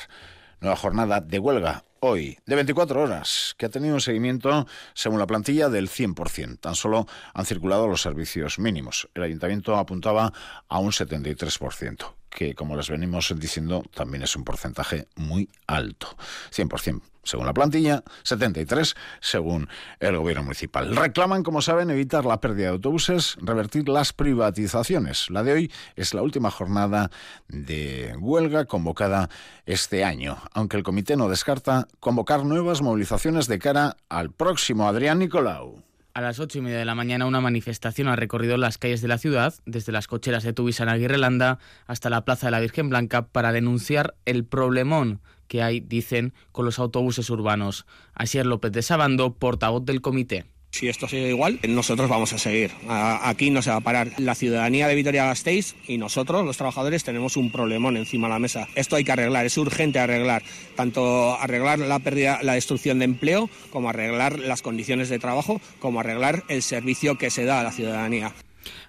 Nueva 0.60 0.76
jornada 0.76 1.20
de 1.20 1.38
huelga 1.38 1.84
hoy, 2.00 2.38
de 2.46 2.54
24 2.56 3.00
horas, 3.00 3.54
que 3.56 3.66
ha 3.66 3.68
tenido 3.68 3.94
un 3.94 4.00
seguimiento, 4.00 4.66
según 4.94 5.18
la 5.18 5.26
plantilla, 5.26 5.68
del 5.68 5.88
100%. 5.88 6.58
Tan 6.60 6.74
solo 6.74 7.06
han 7.34 7.46
circulado 7.46 7.86
los 7.86 8.02
servicios 8.02 8.58
mínimos. 8.58 9.08
El 9.14 9.22
ayuntamiento 9.22 9.76
apuntaba 9.76 10.32
a 10.68 10.78
un 10.78 10.90
73%, 10.90 12.14
que, 12.30 12.54
como 12.54 12.76
les 12.76 12.88
venimos 12.88 13.32
diciendo, 13.38 13.82
también 13.94 14.22
es 14.22 14.34
un 14.34 14.44
porcentaje 14.44 15.06
muy 15.14 15.48
alto. 15.66 16.16
100% 16.52 17.02
según 17.22 17.46
la 17.46 17.54
plantilla, 17.54 18.02
73 18.22 18.94
según 19.20 19.68
el 20.00 20.16
gobierno 20.16 20.44
municipal. 20.44 20.94
Reclaman, 20.94 21.42
como 21.42 21.62
saben, 21.62 21.90
evitar 21.90 22.24
la 22.24 22.40
pérdida 22.40 22.66
de 22.66 22.72
autobuses, 22.72 23.36
revertir 23.40 23.88
las 23.88 24.12
privatizaciones. 24.12 25.30
La 25.30 25.42
de 25.42 25.52
hoy 25.52 25.72
es 25.96 26.14
la 26.14 26.22
última 26.22 26.50
jornada 26.50 27.10
de 27.48 28.14
huelga 28.18 28.64
convocada 28.64 29.28
este 29.66 30.04
año, 30.04 30.38
aunque 30.52 30.76
el 30.76 30.82
comité 30.82 31.16
no 31.16 31.28
descarta 31.28 31.88
convocar 31.98 32.44
nuevas 32.44 32.82
movilizaciones 32.82 33.48
de 33.48 33.58
cara 33.58 33.96
al 34.08 34.30
próximo 34.30 34.86
Adrián 34.86 35.18
Nicolau. 35.18 35.82
A 36.12 36.20
las 36.20 36.40
ocho 36.40 36.58
y 36.58 36.60
media 36.60 36.78
de 36.78 36.84
la 36.84 36.94
mañana 36.94 37.26
una 37.26 37.40
manifestación 37.40 38.08
ha 38.08 38.16
recorrido 38.16 38.56
las 38.56 38.78
calles 38.78 39.00
de 39.00 39.08
la 39.08 39.18
ciudad, 39.18 39.54
desde 39.64 39.92
las 39.92 40.08
cocheras 40.08 40.42
de 40.42 40.52
Tubis 40.52 40.80
en 40.80 40.88
Aguirrelanda 40.88 41.58
hasta 41.86 42.10
la 42.10 42.24
Plaza 42.24 42.48
de 42.48 42.50
la 42.50 42.60
Virgen 42.60 42.88
Blanca, 42.90 43.28
para 43.28 43.52
denunciar 43.52 44.14
el 44.26 44.44
problemón 44.44 45.20
que 45.46 45.62
hay, 45.62 45.80
dicen, 45.80 46.32
con 46.52 46.64
los 46.64 46.78
autobuses 46.78 47.30
urbanos. 47.30 47.86
Asier 48.14 48.46
López 48.46 48.72
de 48.72 48.82
Sabando, 48.82 49.34
portavoz 49.34 49.84
del 49.84 50.00
comité. 50.00 50.46
Si 50.72 50.88
esto 50.88 51.08
sigue 51.08 51.28
igual, 51.28 51.58
nosotros 51.68 52.08
vamos 52.08 52.32
a 52.32 52.38
seguir. 52.38 52.70
Aquí 52.88 53.50
no 53.50 53.60
se 53.60 53.70
va 53.70 53.76
a 53.76 53.80
parar. 53.80 54.12
La 54.18 54.34
ciudadanía 54.34 54.86
de 54.86 54.94
Vitoria-Gasteiz 54.94 55.74
y 55.86 55.98
nosotros, 55.98 56.44
los 56.44 56.56
trabajadores, 56.56 57.04
tenemos 57.04 57.36
un 57.36 57.50
problemón 57.50 57.96
encima 57.96 58.28
de 58.28 58.34
la 58.34 58.38
mesa. 58.38 58.68
Esto 58.76 58.96
hay 58.96 59.04
que 59.04 59.12
arreglar, 59.12 59.44
es 59.44 59.58
urgente 59.58 59.98
arreglar. 59.98 60.42
Tanto 60.76 61.34
arreglar 61.34 61.80
la 61.80 61.98
pérdida, 61.98 62.38
la 62.42 62.54
destrucción 62.54 63.00
de 63.00 63.04
empleo, 63.04 63.50
como 63.70 63.90
arreglar 63.90 64.38
las 64.38 64.62
condiciones 64.62 65.08
de 65.08 65.18
trabajo, 65.18 65.60
como 65.80 66.00
arreglar 66.00 66.44
el 66.48 66.62
servicio 66.62 67.18
que 67.18 67.30
se 67.30 67.44
da 67.44 67.60
a 67.60 67.64
la 67.64 67.72
ciudadanía. 67.72 68.32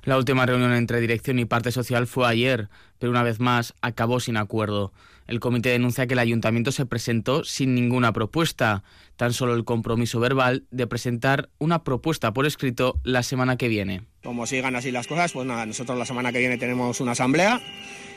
La 0.03 0.17
última 0.17 0.45
reunión 0.45 0.73
entre 0.73 1.01
dirección 1.01 1.39
y 1.39 1.45
parte 1.45 1.71
social 1.71 2.07
fue 2.07 2.27
ayer, 2.27 2.69
pero 2.99 3.11
una 3.11 3.23
vez 3.23 3.39
más 3.39 3.73
acabó 3.81 4.19
sin 4.19 4.37
acuerdo. 4.37 4.93
El 5.31 5.39
comité 5.39 5.69
denuncia 5.69 6.07
que 6.07 6.13
el 6.13 6.19
ayuntamiento 6.19 6.73
se 6.73 6.85
presentó 6.85 7.45
sin 7.45 7.73
ninguna 7.73 8.11
propuesta, 8.11 8.83
tan 9.15 9.31
solo 9.31 9.53
el 9.53 9.63
compromiso 9.63 10.19
verbal 10.19 10.65
de 10.71 10.87
presentar 10.87 11.47
una 11.57 11.85
propuesta 11.85 12.33
por 12.33 12.45
escrito 12.45 12.99
la 13.05 13.23
semana 13.23 13.55
que 13.55 13.69
viene. 13.69 14.01
Como 14.23 14.45
sigan 14.45 14.75
así 14.75 14.91
las 14.91 15.07
cosas, 15.07 15.31
pues 15.31 15.47
nada, 15.47 15.65
nosotros 15.65 15.97
la 15.97 16.05
semana 16.05 16.33
que 16.33 16.39
viene 16.39 16.57
tenemos 16.57 16.99
una 16.99 17.13
asamblea 17.13 17.61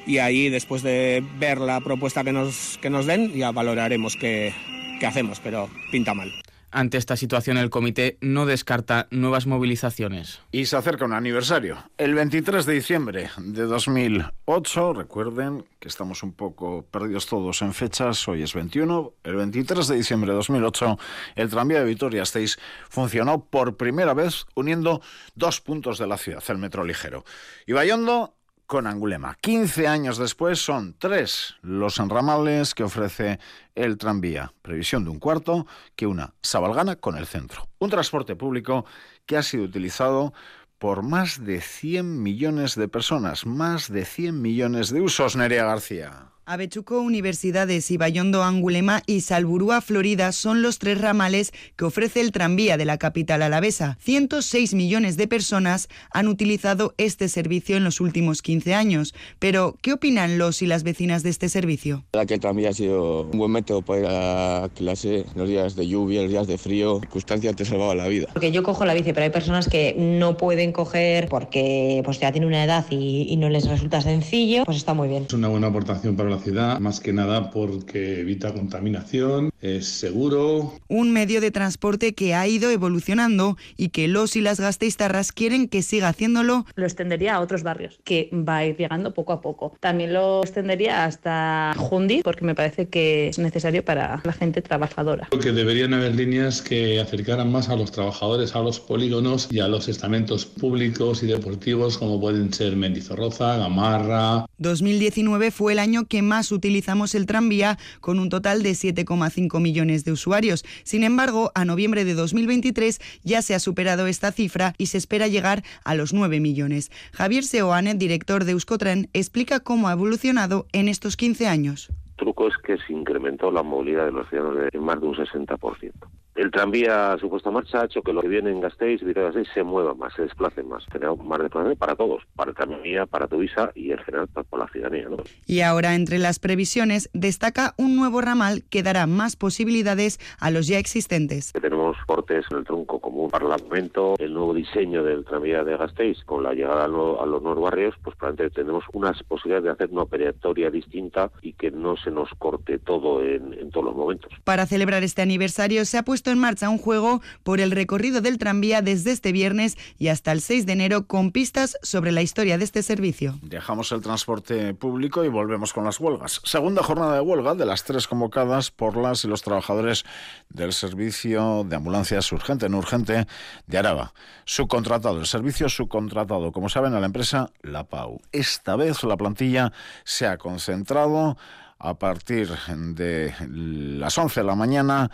y 0.09 0.19
ahí 0.19 0.49
después 0.49 0.83
de 0.83 1.23
ver 1.39 1.59
la 1.59 1.81
propuesta 1.83 2.25
que 2.25 2.33
nos, 2.33 2.81
que 2.83 2.91
nos 2.91 3.07
den 3.07 3.33
ya 3.33 3.53
valoraremos 3.53 4.17
qué, 4.17 4.53
qué 4.99 5.07
hacemos, 5.07 5.39
pero 5.39 5.71
pinta 5.93 6.15
mal. 6.15 6.33
Ante 6.75 6.99
esta 6.99 7.15
situación, 7.15 7.57
el 7.57 7.71
comité 7.71 8.19
no 8.21 8.47
descarta 8.47 9.07
nuevas 9.13 9.47
movilizaciones. 9.47 10.41
Y 10.51 10.67
se 10.67 10.77
acerca 10.77 11.05
un 11.05 11.13
aniversario. 11.13 11.79
El 11.99 12.15
23 12.15 12.67
de 12.67 12.73
diciembre 12.73 13.31
de 13.39 13.63
2008, 13.63 14.93
recuerden 14.93 15.65
que 15.79 15.87
estamos 15.87 16.25
un 16.25 16.33
poco 16.33 16.85
perdidos 16.91 17.29
todos 17.29 17.63
en 17.63 17.75
fechas, 17.75 18.27
hoy 18.27 18.43
es 18.43 18.55
21, 18.55 19.13
el 19.23 19.37
23 19.37 19.87
de 19.87 19.95
diciembre 19.95 20.33
de 20.33 20.37
2008, 20.37 20.99
el 21.37 21.49
tranvía 21.49 21.79
de 21.79 21.85
Vitoria-Gasteiz 21.85 22.59
funcionó 22.89 23.45
por 23.45 23.77
primera 23.77 24.13
vez 24.13 24.45
uniendo 24.57 25.01
dos 25.37 25.61
puntos 25.61 25.99
de 25.99 26.09
la 26.09 26.19
ciudad, 26.19 26.43
el 26.49 26.59
metro 26.59 26.83
ligero. 26.83 27.25
Y 27.69 27.73
Bayondo 27.73 28.35
con 28.75 28.89
Angulema. 28.89 29.37
15 29.41 29.87
años 29.87 30.19
después 30.19 30.59
son 30.59 30.97
tres 30.99 31.55
los 31.63 32.01
enramales 32.01 32.75
que 32.75 32.83
ofrece 32.83 33.39
el 33.77 33.97
tranvía. 33.99 34.53
Previsión 34.63 35.05
de 35.05 35.11
un 35.11 35.21
cuarto 35.21 35.69
que 35.95 36.09
una 36.09 36.35
Sabalgana 36.43 36.97
con 36.97 37.17
el 37.17 37.25
centro. 37.25 37.69
Un 37.79 37.91
transporte 37.91 38.35
público 38.35 38.85
que 39.27 39.37
ha 39.37 39.45
sido 39.45 39.63
utilizado 39.63 40.33
por 40.81 41.05
más 41.05 41.45
de 41.45 41.61
100 41.61 42.21
millones 42.21 42.75
de 42.75 42.89
personas, 42.89 43.47
más 43.47 43.93
de 43.93 44.05
100 44.05 44.43
millones 44.43 44.91
de 44.91 45.03
usos, 45.03 45.37
Nerea 45.37 45.67
García. 45.67 46.34
Avechuco 46.47 47.01
Universidades 47.01 47.91
y 47.91 47.97
Bayondo 47.97 48.43
Angulema 48.43 49.03
y 49.07 49.23
Salburúa 49.23 49.81
Florida 49.81 50.31
son 50.31 50.61
los 50.61 50.79
tres 50.79 51.01
ramales 51.01 51.53
que 51.75 51.87
ofrece 51.87 52.21
el 52.21 52.33
tranvía 52.33 52.77
de 52.77 52.85
la 52.85 52.99
capital 52.99 53.41
alavesa. 53.41 53.97
106 54.03 54.75
millones 54.75 55.17
de 55.17 55.27
personas 55.27 55.89
han 56.11 56.29
utilizado 56.29 56.93
este 56.99 57.31
servicio 57.31 57.79
en 57.79 57.85
los 57.85 57.99
últimos 58.01 58.43
15 58.43 58.75
años. 58.75 59.15
Pero, 59.39 59.77
¿qué 59.81 59.95
opinan 59.95 60.37
los 60.37 60.61
y 60.61 60.67
las 60.67 60.83
vecinas 60.83 61.23
de 61.23 61.31
este 61.31 61.49
servicio? 61.49 62.05
La 62.13 62.27
que 62.27 62.35
el 62.35 62.41
tranvía 62.41 62.71
ha 62.71 62.75
sido 62.75 63.23
un 63.23 63.39
buen 63.39 63.51
método 63.51 63.81
para 63.81 64.01
ir 64.01 64.07
a 64.07 64.69
clase 64.75 65.21
en 65.21 65.39
los 65.39 65.49
días 65.49 65.77
de 65.77 65.89
lluvia, 65.89 66.21
en 66.21 66.25
los 66.25 66.33
días 66.33 66.47
de 66.47 66.59
frío. 66.59 67.01
Circunstancias 67.01 67.57
te 67.57 67.65
salvaba 67.65 67.95
la 67.95 68.07
vida. 68.09 68.29
Porque 68.35 68.53
yo 68.53 68.63
cojo 68.63 68.85
la 68.85 68.93
bici, 68.93 69.15
pero 69.15 69.25
hay 69.25 69.31
personas 69.31 69.67
que 69.67 69.95
no 69.97 70.37
pueden 70.37 70.73
coger 70.73 71.29
porque 71.29 72.03
pues 72.05 72.21
ya 72.21 72.33
tienen 72.33 72.49
una 72.49 72.65
edad 72.65 72.85
y, 72.91 73.27
y 73.31 73.37
no 73.37 73.49
les 73.49 73.67
resulta 73.67 74.03
sencillo. 74.03 74.65
Pues 74.67 74.77
está 74.77 74.93
muy 74.93 75.09
bien. 75.09 75.25
Es 75.27 75.33
una 75.33 75.49
buena 75.49 75.69
aportación 75.69 76.17
para 76.17 76.34
ciudad, 76.39 76.81
más 76.81 77.01
que 77.01 77.13
nada 77.13 77.51
porque 77.51 78.21
evita 78.21 78.53
contaminación, 78.53 79.51
es 79.65 79.89
seguro. 79.89 80.75
Un 80.89 81.13
medio 81.13 81.41
de 81.41 81.51
transporte 81.51 82.13
que 82.13 82.35
ha 82.35 82.47
ido 82.47 82.71
evolucionando 82.71 83.57
y 83.79 83.89
que 83.89 84.09
los 84.09 84.37
y 84.37 84.43
las 84.43 84.61
gasteiztarras 84.61 85.33
quieren 85.33 85.69
que 85.69 85.83
siga 85.83 86.09
haciéndolo. 86.09 86.67
Lo 86.75 86.85
extendería 86.85 87.37
a 87.37 87.41
otros 87.41 87.63
barrios, 87.63 87.99
que 88.05 88.29
va 88.33 88.59
a 88.59 88.67
ir 88.67 88.77
llegando 88.77 89.15
poco 89.15 89.33
a 89.33 89.41
poco. 89.41 89.75
También 89.81 90.13
lo 90.13 90.43
extendería 90.43 91.07
hasta 91.07 91.73
Jundi, 91.79 92.21
porque 92.23 92.45
me 92.45 92.55
parece 92.55 92.89
que 92.89 93.29
es 93.29 93.39
necesario 93.39 93.83
para 93.85 94.21
la 94.23 94.33
gente 94.35 94.61
trabajadora. 94.61 95.29
Creo 95.31 95.41
que 95.41 95.53
deberían 95.53 95.95
haber 95.95 96.15
líneas 96.15 96.61
que 96.61 97.01
acercaran 97.01 97.51
más 97.51 97.71
a 97.71 97.77
los 97.77 97.91
trabajadores, 97.91 98.55
a 98.55 98.61
los 98.61 98.81
polígonos 98.81 99.49
y 99.51 99.61
a 99.61 99.69
los 99.69 99.89
estamentos 99.89 100.45
públicos 100.45 101.23
y 101.23 101.27
deportivos 101.27 101.97
como 101.97 102.21
pueden 102.21 102.53
ser 102.53 102.77
Mendizorroza, 102.77 103.57
Gamarra. 103.57 104.45
2019 104.59 105.51
fue 105.51 105.73
el 105.73 105.79
año 105.79 106.05
que 106.05 106.21
más 106.21 106.53
utilizamos 106.53 107.15
el 107.15 107.25
tranvía, 107.25 107.79
con 108.01 108.19
un 108.19 108.29
total 108.29 108.63
de 108.63 108.73
7,5 108.73 109.54
millones 109.61 110.05
de 110.05 110.13
usuarios. 110.13 110.65
Sin 110.85 111.05
embargo, 111.05 111.53
a 111.55 111.65
noviembre 111.65 112.05
de 112.05 112.15
2023 112.15 113.01
ya 113.23 113.43
se 113.43 113.55
ha 113.55 113.59
superado 113.59 114.07
esta 114.07 114.33
cifra 114.33 114.75
y 114.79 114.87
se 114.87 114.99
espera 114.99 115.29
llegar 115.29 115.63
a 115.85 115.95
los 115.95 116.13
9 116.13 116.41
millones. 116.41 116.91
Javier 117.13 117.45
Seoane, 117.45 117.95
director 117.95 118.45
de 118.45 118.53
Euskotren, 118.53 119.09
explica 119.13 119.61
cómo 119.61 119.89
ha 119.89 119.93
evolucionado 119.93 120.67
en 120.73 120.89
estos 120.89 121.17
15 121.17 121.47
años. 121.47 121.91
El 121.91 122.17
truco 122.17 122.49
es 122.49 122.55
que 122.59 122.77
se 122.79 122.93
incrementó 122.93 123.51
la 123.51 123.63
movilidad 123.63 124.07
de 124.07 124.13
los 124.13 124.29
ciudadanos 124.29 124.69
en 124.73 124.85
más 124.85 125.01
de 125.01 125.07
un 125.07 125.15
60%. 125.15 125.93
El 126.35 126.51
tranvía, 126.51 127.17
su 127.21 127.31
puesta 127.31 127.53
marcha, 127.53 127.83
ha 127.83 127.85
hecho 127.85 128.03
que 128.03 128.13
lo 128.13 128.21
que 128.21 128.27
viene 128.27 128.51
en 128.51 128.61
Gasteiz 128.61 129.01
y 129.03 129.13
Gasteiz 129.13 129.47
se 129.55 129.63
mueva 129.63 129.95
más, 129.95 130.13
se 130.15 130.23
desplace 130.23 130.65
más. 130.65 130.85
Tenemos 130.91 131.25
más 131.25 131.39
desplazamiento 131.39 131.79
para 131.79 131.95
todos, 131.95 132.25
para 132.35 132.51
el 132.51 132.57
tranvía, 132.57 133.07
para 133.07 133.29
Tuvisa 133.29 133.71
y 133.77 133.93
en 133.93 133.99
general 133.99 134.27
para, 134.27 134.65
la 134.65 134.69
ciudadanía. 134.69 135.09
¿no? 135.09 135.19
Y 135.47 135.61
ahora, 135.61 135.95
entre 135.95 136.19
las 136.19 136.41
previsiones, 136.41 137.09
destaca 137.13 137.75
un 137.79 137.95
nuevo 137.95 138.21
ramal 138.21 138.65
que 138.69 138.83
dará 138.83 139.07
más 139.07 139.37
posibilidades 139.37 140.19
a 140.41 140.51
los 140.51 140.67
ya 140.67 140.79
existentes. 140.79 141.53
Tenemos 141.53 141.97
cortes 142.05 142.45
en 142.51 142.59
el 142.59 142.65
tronco 142.65 142.99
común 142.99 143.31
parlamento, 143.31 144.17
el 144.19 144.35
nuevo 144.35 144.55
diseño 144.55 145.05
del 145.05 145.25
tranvía 145.25 145.63
de 145.63 145.77
Gasteiz, 145.77 146.19
con 146.25 146.43
la 146.43 146.53
llegada 146.53 146.87
a, 146.87 146.89
los 146.89 147.43
nuevos 147.43 147.63
barrios, 147.63 147.95
pues 148.03 148.17
probablemente 148.17 148.57
tenemos 148.57 148.83
unas 148.93 149.23
posibilidades 149.23 149.65
de 149.65 149.71
hacer 149.71 149.91
una 149.93 150.03
operatoria 150.03 150.69
distinta 150.71 151.31
y 151.43 151.53
que 151.53 151.71
no 151.71 151.97
se 151.97 152.11
nos 152.11 152.29
corte 152.39 152.81
todo 152.81 153.23
en, 153.23 153.55
en 153.55 153.71
todos 153.71 153.87
los 153.87 153.95
momentos. 153.95 154.33
Para 154.43 154.67
celebrar 154.67 155.05
este 155.05 155.23
aniversario 155.23 155.85
se 155.85 155.99
ha 155.99 156.03
puesto 156.03 156.24
en 156.31 156.39
marcha 156.39 156.69
un 156.69 156.79
juego 156.79 157.21
por 157.43 157.61
el 157.61 157.71
recorrido 157.71 158.21
del 158.21 158.39
tranvía 158.39 158.83
desde 158.83 159.13
este 159.13 159.33
viernes 159.33 159.77
y 159.99 160.09
hasta 160.09 160.33
el 160.33 160.41
6 160.41 160.67
de 160.67 160.73
enero 160.73 161.07
con 161.07 161.33
pistas 161.33 161.77
sobre 161.83 162.13
la 162.13 162.23
historia 162.23 162.59
de 162.59 162.65
este 162.65 162.83
servicio. 162.83 163.39
Dejamos 163.43 163.93
el 163.93 164.01
transporte 164.01 164.75
público 164.75 165.25
y 165.25 165.29
volvemos 165.29 165.73
con 165.73 165.85
las 165.85 166.01
huelgas. 166.01 166.41
Segunda 166.45 166.83
jornada 166.83 167.15
de 167.15 167.21
huelga 167.21 167.55
de 167.55 167.67
las 167.67 167.85
tres 167.85 168.09
convocadas 168.09 168.71
por 168.71 168.97
las 168.97 169.25
y 169.25 169.29
los 169.29 169.43
trabajadores 169.43 170.05
del 170.49 170.73
servicio 170.73 171.65
de 171.65 171.77
ambulancias 171.77 172.31
urgente, 172.33 172.69
no 172.69 172.79
urgente, 172.79 173.27
de 173.67 173.79
Araba. 173.79 174.13
Subcontratado, 174.45 175.21
el 175.21 175.27
servicio 175.27 175.69
subcontratado, 175.69 176.53
como 176.53 176.69
saben, 176.69 176.95
a 176.95 177.01
la 177.01 177.07
empresa 177.07 177.51
La 177.63 177.85
Pau. 177.85 178.21
Esta 178.33 178.77
vez 178.77 179.03
la 179.05 179.17
plantilla 179.17 179.73
se 180.05 180.27
ha 180.27 180.39
concentrado 180.39 181.37
a 181.79 181.95
partir 181.99 182.49
de 182.69 183.35
las 183.49 184.17
11 184.17 184.41
de 184.41 184.47
la 184.47 184.55
mañana 184.55 185.11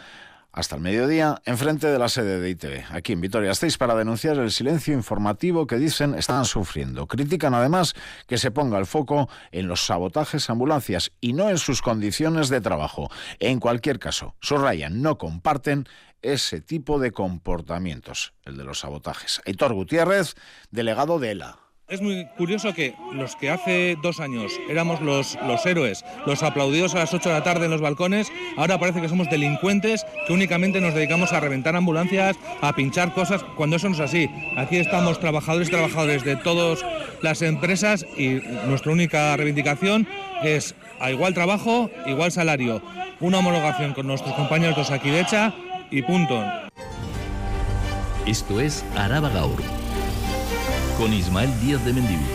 hasta 0.53 0.77
el 0.77 0.83
mediodía 0.83 1.41
enfrente 1.45 1.87
de 1.87 1.99
la 1.99 2.09
sede 2.09 2.41
de 2.41 2.51
ITV, 2.51 2.85
aquí 2.91 3.13
en 3.13 3.21
Vitoria-Gasteiz, 3.21 3.79
para 3.79 3.95
denunciar 3.95 4.37
el 4.39 4.51
silencio 4.51 4.95
informativo 4.95 5.67
que 5.67 5.77
dicen 5.77 6.15
están 6.15 6.45
sufriendo. 6.45 7.07
Critican 7.07 7.55
además 7.55 7.95
que 8.27 8.39
se 8.39 8.51
ponga 8.51 8.79
el 8.79 8.87
foco 8.87 9.29
en 9.53 9.69
los 9.69 9.87
sabotajes 9.87 10.51
ambulancias 10.51 11.13
y 11.21 11.33
no 11.33 11.51
en 11.51 11.59
sus 11.59 11.83
condiciones 11.83 12.49
de 12.49 12.61
trabajo. 12.61 13.11
En 13.39 13.61
cualquier 13.61 13.99
caso, 13.99 14.35
subrayan, 14.41 15.03
no 15.03 15.19
comparten 15.19 15.87
ese 16.23 16.61
tipo 16.61 16.99
de 16.99 17.13
comportamientos, 17.13 18.35
el 18.45 18.57
de 18.57 18.65
los 18.65 18.81
sabotajes. 18.81 19.41
Héctor 19.45 19.73
Gutiérrez, 19.75 20.35
delegado 20.71 21.19
de 21.19 21.31
ELA 21.33 21.59
es 21.91 22.01
muy 22.01 22.25
curioso 22.37 22.73
que 22.73 22.95
los 23.13 23.35
que 23.35 23.51
hace 23.51 23.99
dos 24.01 24.21
años 24.21 24.53
éramos 24.69 25.01
los, 25.01 25.37
los 25.47 25.67
héroes, 25.67 26.05
los 26.25 26.43
aplaudidos 26.43 26.95
a 26.95 27.01
las 27.01 27.13
8 27.13 27.29
de 27.29 27.35
la 27.35 27.43
tarde 27.43 27.65
en 27.65 27.73
los 27.73 27.81
balcones, 27.81 28.31
ahora 28.57 28.79
parece 28.79 29.01
que 29.01 29.09
somos 29.09 29.29
delincuentes 29.29 30.07
que 30.27 30.33
únicamente 30.33 30.81
nos 30.81 30.95
dedicamos 30.95 31.33
a 31.33 31.41
reventar 31.41 31.75
ambulancias, 31.75 32.37
a 32.61 32.73
pinchar 32.75 33.13
cosas, 33.13 33.43
cuando 33.57 33.77
eso 33.77 33.89
no 33.89 33.97
es 33.97 34.01
así. 34.01 34.31
Aquí 34.57 34.77
estamos 34.77 35.19
trabajadores 35.19 35.69
y 35.69 35.73
trabajadores 35.73 36.25
de 36.25 36.37
todas 36.37 36.85
las 37.23 37.43
empresas 37.43 38.07
y 38.17 38.41
nuestra 38.67 38.93
única 38.93 39.37
reivindicación 39.37 40.07
es 40.45 40.77
a 41.01 41.11
igual 41.11 41.35
trabajo, 41.35 41.91
igual 42.07 42.31
salario, 42.31 42.81
una 43.19 43.39
homologación 43.39 43.95
con 43.95 44.07
nuestros 44.07 44.35
compañeros 44.37 44.77
de 44.77 44.85
Saquidecha 44.85 45.53
y 45.91 46.03
punto. 46.03 46.41
Esto 48.27 48.61
es 48.61 48.85
Araba 48.97 49.29
Gaur 49.31 49.80
con 51.01 51.15
Ismael 51.15 51.51
Díaz 51.63 51.83
de 51.87 51.95
Mendivil. 51.95 52.27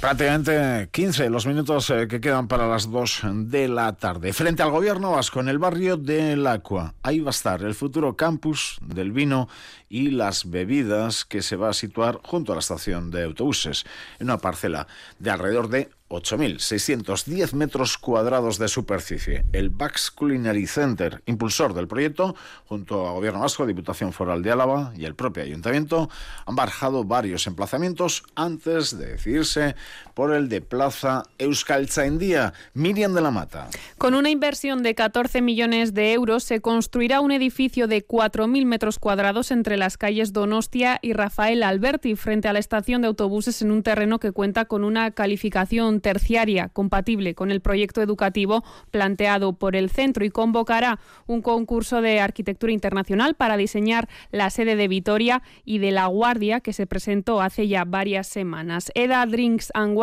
Prácticamente 0.00 0.88
15 0.90 1.30
los 1.30 1.46
minutos 1.46 1.88
eh, 1.90 2.08
que 2.08 2.20
quedan 2.20 2.48
para 2.48 2.66
las 2.66 2.90
2 2.90 3.20
de 3.44 3.68
la 3.68 3.92
tarde. 3.92 4.32
Frente 4.32 4.64
al 4.64 4.72
gobierno 4.72 5.12
vasco, 5.12 5.38
en 5.38 5.48
el 5.48 5.60
barrio 5.60 5.96
del 5.96 6.48
Acua, 6.48 6.94
ahí 7.04 7.20
va 7.20 7.28
a 7.28 7.30
estar 7.30 7.62
el 7.62 7.76
futuro 7.76 8.16
campus 8.16 8.78
del 8.82 9.12
vino 9.12 9.48
y 9.90 10.10
las 10.12 10.48
bebidas 10.48 11.24
que 11.24 11.42
se 11.42 11.56
va 11.56 11.68
a 11.68 11.74
situar 11.74 12.20
junto 12.22 12.52
a 12.52 12.54
la 12.54 12.60
estación 12.60 13.10
de 13.10 13.24
autobuses, 13.24 13.84
en 14.20 14.28
una 14.28 14.38
parcela 14.38 14.86
de 15.18 15.30
alrededor 15.30 15.68
de 15.68 15.90
8.610 16.10 17.52
metros 17.52 17.98
cuadrados 17.98 18.58
de 18.58 18.68
superficie. 18.68 19.44
El 19.52 19.70
Bax 19.70 20.10
Culinary 20.10 20.66
Center, 20.66 21.22
impulsor 21.26 21.74
del 21.74 21.88
proyecto, 21.88 22.34
junto 22.66 23.06
a 23.08 23.12
Gobierno 23.12 23.40
Vasco, 23.40 23.66
Diputación 23.66 24.12
Foral 24.12 24.42
de 24.42 24.50
Álava 24.50 24.92
y 24.96 25.04
el 25.04 25.14
propio 25.14 25.42
Ayuntamiento, 25.42 26.08
han 26.46 26.56
barajado 26.56 27.04
varios 27.04 27.46
emplazamientos 27.46 28.24
antes 28.34 28.96
de 28.96 29.06
decidirse 29.12 29.74
por 30.20 30.34
el 30.34 30.50
de 30.50 30.60
Plaza 30.60 31.22
Euskaltzaindia. 31.38 32.52
Miriam 32.74 33.14
de 33.14 33.22
la 33.22 33.30
Mata. 33.30 33.68
Con 33.96 34.12
una 34.12 34.28
inversión 34.28 34.82
de 34.82 34.94
14 34.94 35.40
millones 35.40 35.94
de 35.94 36.12
euros 36.12 36.44
se 36.44 36.60
construirá 36.60 37.22
un 37.22 37.30
edificio 37.30 37.86
de 37.86 38.06
4.000 38.06 38.66
metros 38.66 38.98
cuadrados 38.98 39.50
entre 39.50 39.78
las 39.78 39.96
calles 39.96 40.34
Donostia 40.34 40.98
y 41.00 41.14
Rafael 41.14 41.62
Alberti, 41.62 42.16
frente 42.16 42.48
a 42.48 42.52
la 42.52 42.58
estación 42.58 43.00
de 43.00 43.08
autobuses 43.08 43.62
en 43.62 43.70
un 43.70 43.82
terreno 43.82 44.18
que 44.18 44.32
cuenta 44.32 44.66
con 44.66 44.84
una 44.84 45.10
calificación 45.10 46.02
terciaria 46.02 46.68
compatible 46.68 47.34
con 47.34 47.50
el 47.50 47.62
proyecto 47.62 48.02
educativo 48.02 48.62
planteado 48.90 49.54
por 49.54 49.74
el 49.74 49.88
centro 49.88 50.26
y 50.26 50.30
convocará 50.30 50.98
un 51.28 51.40
concurso 51.40 52.02
de 52.02 52.20
arquitectura 52.20 52.74
internacional 52.74 53.36
para 53.36 53.56
diseñar 53.56 54.06
la 54.32 54.50
sede 54.50 54.76
de 54.76 54.86
Vitoria 54.86 55.42
y 55.64 55.78
de 55.78 55.92
La 55.92 56.08
Guardia 56.08 56.60
que 56.60 56.74
se 56.74 56.86
presentó 56.86 57.40
hace 57.40 57.68
ya 57.68 57.84
varias 57.86 58.26
semanas. 58.26 58.92
EDA 58.94 59.24
Drinks 59.24 59.70
and 59.72 59.96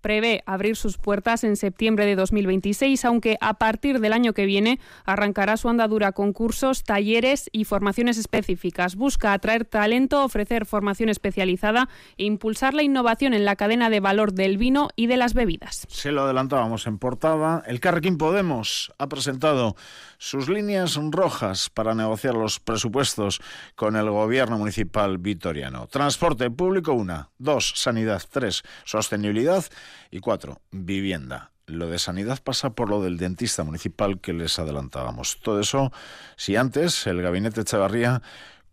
Prevé 0.00 0.42
abrir 0.46 0.76
sus 0.76 0.98
puertas 0.98 1.44
en 1.44 1.56
septiembre 1.56 2.06
de 2.06 2.16
2026, 2.16 3.04
aunque 3.04 3.36
a 3.40 3.54
partir 3.54 4.00
del 4.00 4.12
año 4.12 4.32
que 4.32 4.46
viene 4.46 4.80
arrancará 5.04 5.56
su 5.56 5.68
andadura 5.68 6.12
con 6.12 6.32
cursos, 6.32 6.84
talleres 6.84 7.48
y 7.52 7.64
formaciones 7.64 8.18
específicas. 8.18 8.96
Busca 8.96 9.32
atraer 9.32 9.64
talento, 9.64 10.24
ofrecer 10.24 10.66
formación 10.66 11.08
especializada 11.08 11.88
e 12.16 12.24
impulsar 12.24 12.74
la 12.74 12.82
innovación 12.82 13.34
en 13.34 13.44
la 13.44 13.56
cadena 13.56 13.90
de 13.90 14.00
valor 14.00 14.32
del 14.32 14.56
vino 14.56 14.88
y 14.96 15.06
de 15.06 15.16
las 15.16 15.34
bebidas. 15.34 15.86
Se 15.88 16.12
lo 16.12 16.22
adelantábamos 16.22 16.86
en 16.86 16.98
portada. 16.98 17.62
El 17.66 17.80
Carrequín 17.80 18.18
Podemos 18.18 18.92
ha 18.98 19.08
presentado 19.08 19.76
sus 20.22 20.48
líneas 20.48 20.96
rojas 21.10 21.68
para 21.68 21.96
negociar 21.96 22.34
los 22.34 22.60
presupuestos 22.60 23.40
con 23.74 23.96
el 23.96 24.08
gobierno 24.08 24.56
municipal 24.56 25.18
vitoriano. 25.18 25.88
Transporte 25.88 26.48
público, 26.48 26.92
una. 26.92 27.30
Dos, 27.38 27.72
sanidad. 27.74 28.22
Tres, 28.30 28.62
sostenibilidad. 28.84 29.64
Y 30.12 30.20
cuatro, 30.20 30.60
vivienda. 30.70 31.50
Lo 31.66 31.88
de 31.88 31.98
sanidad 31.98 32.38
pasa 32.40 32.70
por 32.70 32.88
lo 32.88 33.02
del 33.02 33.18
dentista 33.18 33.64
municipal 33.64 34.20
que 34.20 34.32
les 34.32 34.60
adelantábamos. 34.60 35.40
Todo 35.42 35.58
eso, 35.58 35.90
si 36.36 36.54
antes 36.54 37.04
el 37.08 37.20
gabinete 37.20 37.62
Echevarría 37.62 38.22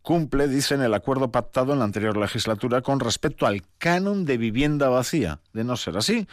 cumple, 0.03 0.47
dicen, 0.47 0.83
el 0.83 0.93
acuerdo 0.93 1.31
pactado 1.31 1.73
en 1.73 1.79
la 1.79 1.85
anterior 1.85 2.15
legislatura 2.15 2.83
con 2.83 2.99
respecto 2.99 3.47
al 3.47 3.63
canon 3.79 4.23
de 4.23 4.37
vivienda 4.37 4.89
vacía. 4.89 5.39
De 5.53 5.63
no 5.63 5.77
ser 5.77 5.97
así, 5.97 6.27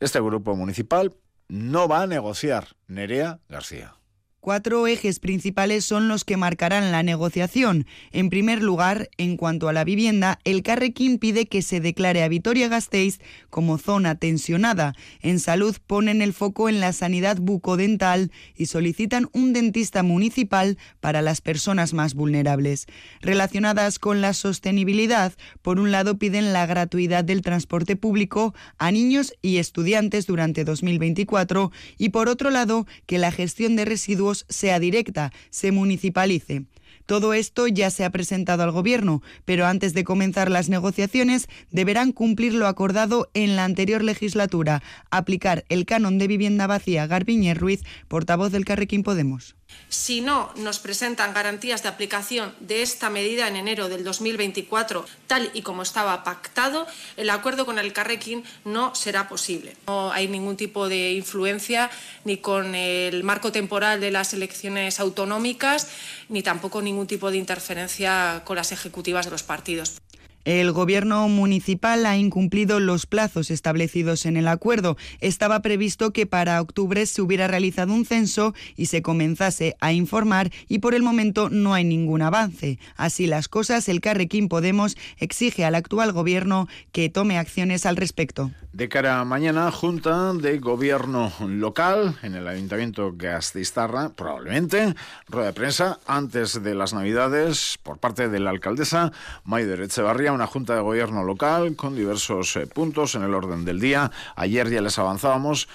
este 0.00 0.18
grupo 0.18 0.56
municipal 0.56 1.14
no 1.48 1.88
va 1.88 2.00
a 2.00 2.06
negociar. 2.06 2.68
Nerea 2.86 3.38
García. 3.50 3.96
Cuatro 4.44 4.88
ejes 4.88 5.20
principales 5.20 5.84
son 5.84 6.08
los 6.08 6.24
que 6.24 6.36
marcarán 6.36 6.90
la 6.90 7.04
negociación. 7.04 7.86
En 8.10 8.28
primer 8.28 8.60
lugar, 8.60 9.08
en 9.16 9.36
cuanto 9.36 9.68
a 9.68 9.72
la 9.72 9.84
vivienda, 9.84 10.40
el 10.42 10.64
Carrequín 10.64 11.18
pide 11.18 11.46
que 11.46 11.62
se 11.62 11.78
declare 11.78 12.24
a 12.24 12.28
Vitoria-Gasteiz 12.28 13.20
como 13.50 13.78
zona 13.78 14.16
tensionada. 14.16 14.94
En 15.20 15.38
salud 15.38 15.76
ponen 15.86 16.22
el 16.22 16.32
foco 16.32 16.68
en 16.68 16.80
la 16.80 16.92
sanidad 16.92 17.36
bucodental 17.40 18.32
y 18.56 18.66
solicitan 18.66 19.28
un 19.32 19.52
dentista 19.52 20.02
municipal 20.02 20.76
para 20.98 21.22
las 21.22 21.40
personas 21.40 21.92
más 21.92 22.14
vulnerables. 22.14 22.88
Relacionadas 23.20 24.00
con 24.00 24.20
la 24.20 24.32
sostenibilidad, 24.32 25.34
por 25.62 25.78
un 25.78 25.92
lado 25.92 26.18
piden 26.18 26.52
la 26.52 26.66
gratuidad 26.66 27.22
del 27.22 27.42
transporte 27.42 27.94
público 27.94 28.56
a 28.76 28.90
niños 28.90 29.34
y 29.40 29.58
estudiantes 29.58 30.26
durante 30.26 30.64
2024 30.64 31.70
y 31.96 32.08
por 32.08 32.28
otro 32.28 32.50
lado 32.50 32.88
que 33.06 33.18
la 33.18 33.30
gestión 33.30 33.76
de 33.76 33.84
residuos 33.84 34.31
sea 34.34 34.78
directa, 34.78 35.32
se 35.50 35.72
municipalice. 35.72 36.64
Todo 37.06 37.34
esto 37.34 37.66
ya 37.66 37.90
se 37.90 38.04
ha 38.04 38.10
presentado 38.10 38.62
al 38.62 38.70
Gobierno, 38.70 39.22
pero 39.44 39.66
antes 39.66 39.92
de 39.92 40.04
comenzar 40.04 40.50
las 40.50 40.68
negociaciones 40.68 41.48
deberán 41.70 42.12
cumplir 42.12 42.54
lo 42.54 42.66
acordado 42.66 43.28
en 43.34 43.56
la 43.56 43.64
anterior 43.64 44.02
legislatura, 44.04 44.82
aplicar 45.10 45.64
el 45.68 45.84
canon 45.84 46.18
de 46.18 46.28
vivienda 46.28 46.66
vacía. 46.66 47.06
Garbiñe 47.06 47.54
Ruiz, 47.54 47.82
portavoz 48.08 48.52
del 48.52 48.64
Carrequín 48.64 49.02
Podemos. 49.02 49.56
Si 49.88 50.22
no 50.22 50.50
nos 50.56 50.78
presentan 50.78 51.34
garantías 51.34 51.82
de 51.82 51.90
aplicación 51.90 52.54
de 52.60 52.80
esta 52.80 53.10
medida 53.10 53.46
en 53.46 53.56
enero 53.56 53.90
del 53.90 54.04
2024, 54.04 55.04
tal 55.26 55.50
y 55.52 55.60
como 55.60 55.82
estaba 55.82 56.24
pactado, 56.24 56.86
el 57.18 57.28
acuerdo 57.28 57.66
con 57.66 57.78
el 57.78 57.92
Carrequín 57.92 58.42
no 58.64 58.94
será 58.94 59.28
posible. 59.28 59.76
No 59.86 60.10
hay 60.10 60.28
ningún 60.28 60.56
tipo 60.56 60.88
de 60.88 61.12
influencia 61.12 61.90
ni 62.24 62.38
con 62.38 62.74
el 62.74 63.22
marco 63.22 63.52
temporal 63.52 64.00
de 64.00 64.10
las 64.10 64.32
elecciones 64.32 64.98
autonómicas, 64.98 65.88
ni 66.30 66.42
tampoco 66.42 66.80
ningún 66.80 67.06
tipo 67.06 67.30
de 67.30 67.36
interferencia 67.36 68.42
con 68.46 68.56
las 68.56 68.72
ejecutivas 68.72 69.26
de 69.26 69.30
los 69.32 69.42
partidos. 69.42 70.00
El 70.44 70.72
gobierno 70.72 71.28
municipal 71.28 72.04
ha 72.04 72.16
incumplido 72.16 72.80
los 72.80 73.06
plazos 73.06 73.50
establecidos 73.50 74.26
en 74.26 74.36
el 74.36 74.48
acuerdo. 74.48 74.96
Estaba 75.20 75.62
previsto 75.62 76.12
que 76.12 76.26
para 76.26 76.60
octubre 76.60 77.06
se 77.06 77.22
hubiera 77.22 77.46
realizado 77.46 77.92
un 77.92 78.04
censo 78.04 78.52
y 78.74 78.86
se 78.86 79.02
comenzase 79.02 79.76
a 79.80 79.92
informar 79.92 80.50
y 80.68 80.80
por 80.80 80.94
el 80.94 81.02
momento 81.02 81.48
no 81.48 81.74
hay 81.74 81.84
ningún 81.84 82.22
avance. 82.22 82.78
Así 82.96 83.26
las 83.26 83.48
cosas, 83.48 83.88
el 83.88 84.00
Carrequín 84.00 84.48
Podemos 84.48 84.96
exige 85.18 85.64
al 85.64 85.76
actual 85.76 86.12
gobierno 86.12 86.68
que 86.90 87.08
tome 87.08 87.38
acciones 87.38 87.86
al 87.86 87.96
respecto. 87.96 88.50
De 88.72 88.88
cara 88.88 89.20
a 89.20 89.24
mañana, 89.26 89.70
Junta 89.70 90.32
de 90.32 90.58
Gobierno 90.58 91.30
Local 91.46 92.16
en 92.22 92.34
el 92.34 92.48
Ayuntamiento 92.48 93.12
Gasteiztarra, 93.14 94.08
probablemente, 94.08 94.94
rueda 95.28 95.48
de 95.48 95.52
prensa 95.52 95.98
antes 96.06 96.62
de 96.62 96.74
las 96.74 96.94
Navidades 96.94 97.78
por 97.82 97.98
parte 97.98 98.30
de 98.30 98.40
la 98.40 98.48
alcaldesa 98.48 99.12
Maider 99.44 99.82
Echevarría, 99.82 100.31
una 100.32 100.46
Junta 100.46 100.74
de 100.74 100.80
Gobierno 100.80 101.24
Local 101.24 101.76
con 101.76 101.94
diversos 101.94 102.56
eh, 102.56 102.66
puntos 102.66 103.14
en 103.14 103.22
el 103.22 103.34
orden 103.34 103.64
del 103.64 103.80
día. 103.80 104.10
Ayer 104.36 104.68
ya 104.70 104.80
les 104.80 104.98
avanzábamos 104.98 105.68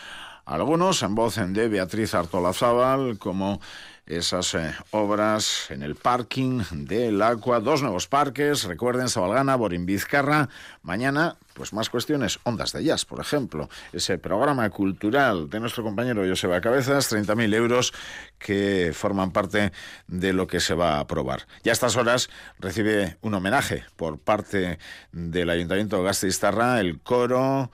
algunos 0.46 1.04
en 1.04 1.16
voz 1.16 1.36
de 1.36 1.68
Beatriz 1.68 2.14
Artolazábal, 2.14 3.18
como 3.18 3.60
esas 4.08 4.54
eh, 4.56 4.74
obras 4.92 5.70
en 5.70 5.84
el 5.84 5.96
parking 5.96 6.62
del 6.72 7.22
Agua, 7.22 7.60
dos 7.60 7.82
nuevos 7.82 8.08
parques, 8.08 8.64
recuerden, 8.64 9.10
Sabalgana, 9.10 9.56
Borín 9.56 9.86
Vizcarra, 9.86 10.50
mañana, 10.82 11.38
pues 11.54 11.74
más 11.74 11.90
cuestiones, 11.90 12.40
Ondas 12.44 12.72
de 12.72 12.84
Jazz, 12.84 13.06
por 13.06 13.20
ejemplo, 13.20 13.70
ese 13.92 14.18
programa 14.18 14.70
cultural 14.70 15.50
de 15.50 15.60
nuestro 15.60 15.84
compañero 15.84 16.28
Joseba 16.28 16.62
Cabezas, 16.62 17.12
30.000 17.12 17.54
euros 17.54 17.94
que 18.40 18.92
forman 18.94 19.32
parte 19.32 19.74
de 20.08 20.34
lo 20.34 20.48
que 20.48 20.60
se 20.60 20.74
va 20.74 20.96
a 20.96 21.00
aprobar. 21.02 21.46
Ya 21.64 21.72
a 21.72 21.74
estas 21.74 21.98
horas 21.98 22.30
recibe 22.60 23.18
un 23.22 23.34
homenaje 23.34 23.84
por 23.96 24.20
parte 24.20 24.80
del 25.12 25.50
Ayuntamiento 25.50 25.98
de 25.98 26.04
Gasteiztarra, 26.04 26.80
el 26.80 27.02
coro 27.02 27.72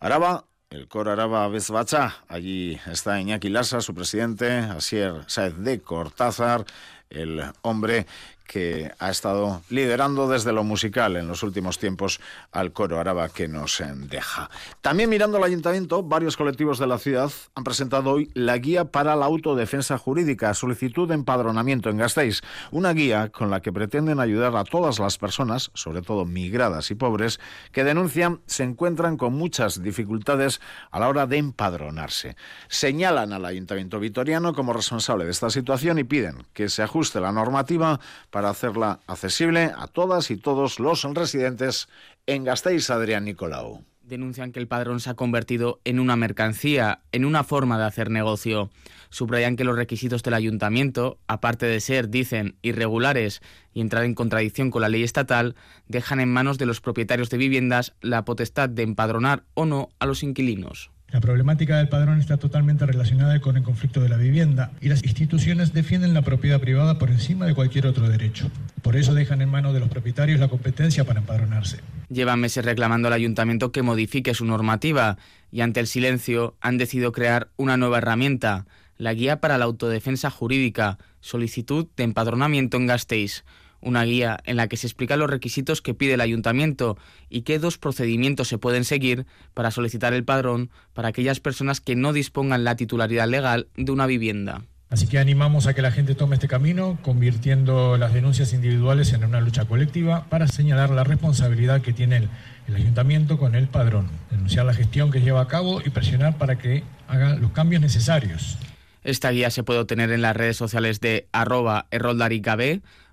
Araba 0.00 0.46
el 0.70 0.86
coro 0.86 1.10
Araba 1.10 1.48
Bezbacha. 1.48 2.14
Allí 2.28 2.78
está 2.86 3.20
Iñaki 3.20 3.48
Lasa, 3.48 3.80
su 3.80 3.92
presidente, 3.92 4.58
Asier 4.58 5.24
Saez 5.26 5.56
de 5.58 5.80
Cortázar, 5.80 6.64
el 7.10 7.42
hombre 7.62 8.06
que 8.50 8.90
ha 8.98 9.10
estado 9.10 9.62
liderando 9.70 10.28
desde 10.28 10.52
lo 10.52 10.64
musical 10.64 11.14
en 11.14 11.28
los 11.28 11.44
últimos 11.44 11.78
tiempos 11.78 12.20
al 12.50 12.72
coro 12.72 12.98
araba 12.98 13.28
que 13.28 13.46
nos 13.46 13.80
deja. 14.08 14.50
También 14.80 15.08
mirando 15.08 15.36
al 15.36 15.44
ayuntamiento, 15.44 16.02
varios 16.02 16.36
colectivos 16.36 16.80
de 16.80 16.88
la 16.88 16.98
ciudad 16.98 17.30
han 17.54 17.62
presentado 17.62 18.10
hoy 18.10 18.28
la 18.34 18.58
guía 18.58 18.86
para 18.86 19.14
la 19.14 19.26
autodefensa 19.26 19.98
jurídica, 19.98 20.52
solicitud 20.52 21.06
de 21.06 21.14
empadronamiento 21.14 21.90
en 21.90 21.98
Gasteiz, 21.98 22.40
una 22.72 22.92
guía 22.92 23.28
con 23.28 23.50
la 23.50 23.60
que 23.60 23.72
pretenden 23.72 24.18
ayudar 24.18 24.56
a 24.56 24.64
todas 24.64 24.98
las 24.98 25.16
personas, 25.16 25.70
sobre 25.74 26.02
todo 26.02 26.24
migradas 26.24 26.90
y 26.90 26.96
pobres, 26.96 27.38
que 27.70 27.84
denuncian 27.84 28.40
se 28.46 28.64
encuentran 28.64 29.16
con 29.16 29.32
muchas 29.32 29.80
dificultades 29.80 30.60
a 30.90 30.98
la 30.98 31.08
hora 31.08 31.28
de 31.28 31.36
empadronarse. 31.36 32.34
Señalan 32.66 33.32
al 33.32 33.44
ayuntamiento 33.44 34.00
vitoriano 34.00 34.54
como 34.54 34.72
responsable 34.72 35.24
de 35.24 35.30
esta 35.30 35.50
situación 35.50 36.00
y 36.00 36.04
piden 36.04 36.48
que 36.52 36.68
se 36.68 36.82
ajuste 36.82 37.20
la 37.20 37.30
normativa 37.30 38.00
para 38.30 38.39
para 38.40 38.52
hacerla 38.52 39.00
accesible 39.06 39.70
a 39.76 39.86
todas 39.86 40.30
y 40.30 40.38
todos 40.38 40.80
los 40.80 41.04
residentes 41.12 41.90
en 42.24 42.42
Gasteiz, 42.42 42.88
Adrián 42.88 43.26
Nicolau 43.26 43.84
denuncian 44.02 44.50
que 44.50 44.58
el 44.58 44.66
padrón 44.66 44.98
se 44.98 45.10
ha 45.10 45.14
convertido 45.14 45.80
en 45.84 46.00
una 46.00 46.16
mercancía, 46.16 47.02
en 47.12 47.26
una 47.26 47.44
forma 47.44 47.78
de 47.78 47.84
hacer 47.84 48.10
negocio. 48.10 48.70
subrayan 49.10 49.56
que 49.56 49.64
los 49.64 49.76
requisitos 49.76 50.22
del 50.22 50.34
ayuntamiento, 50.34 51.18
aparte 51.28 51.66
de 51.66 51.80
ser, 51.80 52.08
dicen, 52.08 52.56
irregulares 52.62 53.42
y 53.74 53.82
entrar 53.82 54.04
en 54.04 54.14
contradicción 54.14 54.70
con 54.70 54.82
la 54.82 54.88
ley 54.88 55.02
estatal, 55.02 55.54
dejan 55.86 56.18
en 56.18 56.32
manos 56.32 56.58
de 56.58 56.66
los 56.66 56.80
propietarios 56.80 57.28
de 57.28 57.36
viviendas 57.36 57.94
la 58.00 58.24
potestad 58.24 58.68
de 58.70 58.82
empadronar 58.82 59.44
o 59.52 59.66
no 59.66 59.90
a 59.98 60.06
los 60.06 60.22
inquilinos. 60.22 60.90
La 61.12 61.20
problemática 61.20 61.78
del 61.78 61.88
padrón 61.88 62.20
está 62.20 62.36
totalmente 62.36 62.86
relacionada 62.86 63.40
con 63.40 63.56
el 63.56 63.64
conflicto 63.64 64.00
de 64.00 64.08
la 64.08 64.16
vivienda 64.16 64.70
y 64.80 64.88
las 64.88 65.02
instituciones 65.02 65.72
defienden 65.72 66.14
la 66.14 66.22
propiedad 66.22 66.60
privada 66.60 66.98
por 66.98 67.10
encima 67.10 67.46
de 67.46 67.54
cualquier 67.54 67.86
otro 67.86 68.08
derecho. 68.08 68.48
Por 68.80 68.94
eso 68.94 69.12
dejan 69.12 69.42
en 69.42 69.48
manos 69.48 69.74
de 69.74 69.80
los 69.80 69.88
propietarios 69.88 70.38
la 70.38 70.46
competencia 70.48 71.04
para 71.04 71.18
empadronarse. 71.18 71.80
Llevan 72.08 72.40
meses 72.40 72.64
reclamando 72.64 73.08
al 73.08 73.14
ayuntamiento 73.14 73.72
que 73.72 73.82
modifique 73.82 74.34
su 74.34 74.44
normativa 74.44 75.18
y 75.50 75.62
ante 75.62 75.80
el 75.80 75.88
silencio 75.88 76.54
han 76.60 76.78
decidido 76.78 77.10
crear 77.10 77.48
una 77.56 77.76
nueva 77.76 77.98
herramienta, 77.98 78.66
la 78.96 79.12
Guía 79.12 79.40
para 79.40 79.58
la 79.58 79.64
Autodefensa 79.64 80.30
Jurídica, 80.30 80.98
solicitud 81.20 81.88
de 81.96 82.04
empadronamiento 82.04 82.76
en 82.76 82.86
Gasteiz 82.86 83.44
una 83.80 84.04
guía 84.04 84.38
en 84.44 84.56
la 84.56 84.68
que 84.68 84.76
se 84.76 84.86
explican 84.86 85.18
los 85.18 85.30
requisitos 85.30 85.82
que 85.82 85.94
pide 85.94 86.14
el 86.14 86.20
ayuntamiento 86.20 86.96
y 87.28 87.42
qué 87.42 87.58
dos 87.58 87.78
procedimientos 87.78 88.48
se 88.48 88.58
pueden 88.58 88.84
seguir 88.84 89.26
para 89.54 89.70
solicitar 89.70 90.12
el 90.12 90.24
padrón 90.24 90.70
para 90.92 91.08
aquellas 91.08 91.40
personas 91.40 91.80
que 91.80 91.96
no 91.96 92.12
dispongan 92.12 92.64
la 92.64 92.76
titularidad 92.76 93.28
legal 93.28 93.68
de 93.76 93.92
una 93.92 94.06
vivienda. 94.06 94.62
Así 94.90 95.06
que 95.06 95.20
animamos 95.20 95.68
a 95.68 95.74
que 95.74 95.82
la 95.82 95.92
gente 95.92 96.16
tome 96.16 96.34
este 96.34 96.48
camino, 96.48 96.98
convirtiendo 97.02 97.96
las 97.96 98.12
denuncias 98.12 98.52
individuales 98.52 99.12
en 99.12 99.24
una 99.24 99.40
lucha 99.40 99.64
colectiva 99.64 100.24
para 100.28 100.48
señalar 100.48 100.90
la 100.90 101.04
responsabilidad 101.04 101.80
que 101.80 101.92
tiene 101.92 102.16
el, 102.16 102.28
el 102.66 102.74
ayuntamiento 102.74 103.38
con 103.38 103.54
el 103.54 103.68
padrón, 103.68 104.08
denunciar 104.32 104.66
la 104.66 104.74
gestión 104.74 105.12
que 105.12 105.20
lleva 105.20 105.42
a 105.42 105.46
cabo 105.46 105.80
y 105.84 105.90
presionar 105.90 106.38
para 106.38 106.58
que 106.58 106.82
haga 107.06 107.36
los 107.36 107.52
cambios 107.52 107.80
necesarios. 107.80 108.58
Esta 109.04 109.30
guía 109.30 109.50
se 109.50 109.62
puede 109.62 109.78
obtener 109.78 110.10
en 110.10 110.22
las 110.22 110.36
redes 110.36 110.56
sociales 110.56 111.00
de 111.00 111.28
arroba 111.32 111.86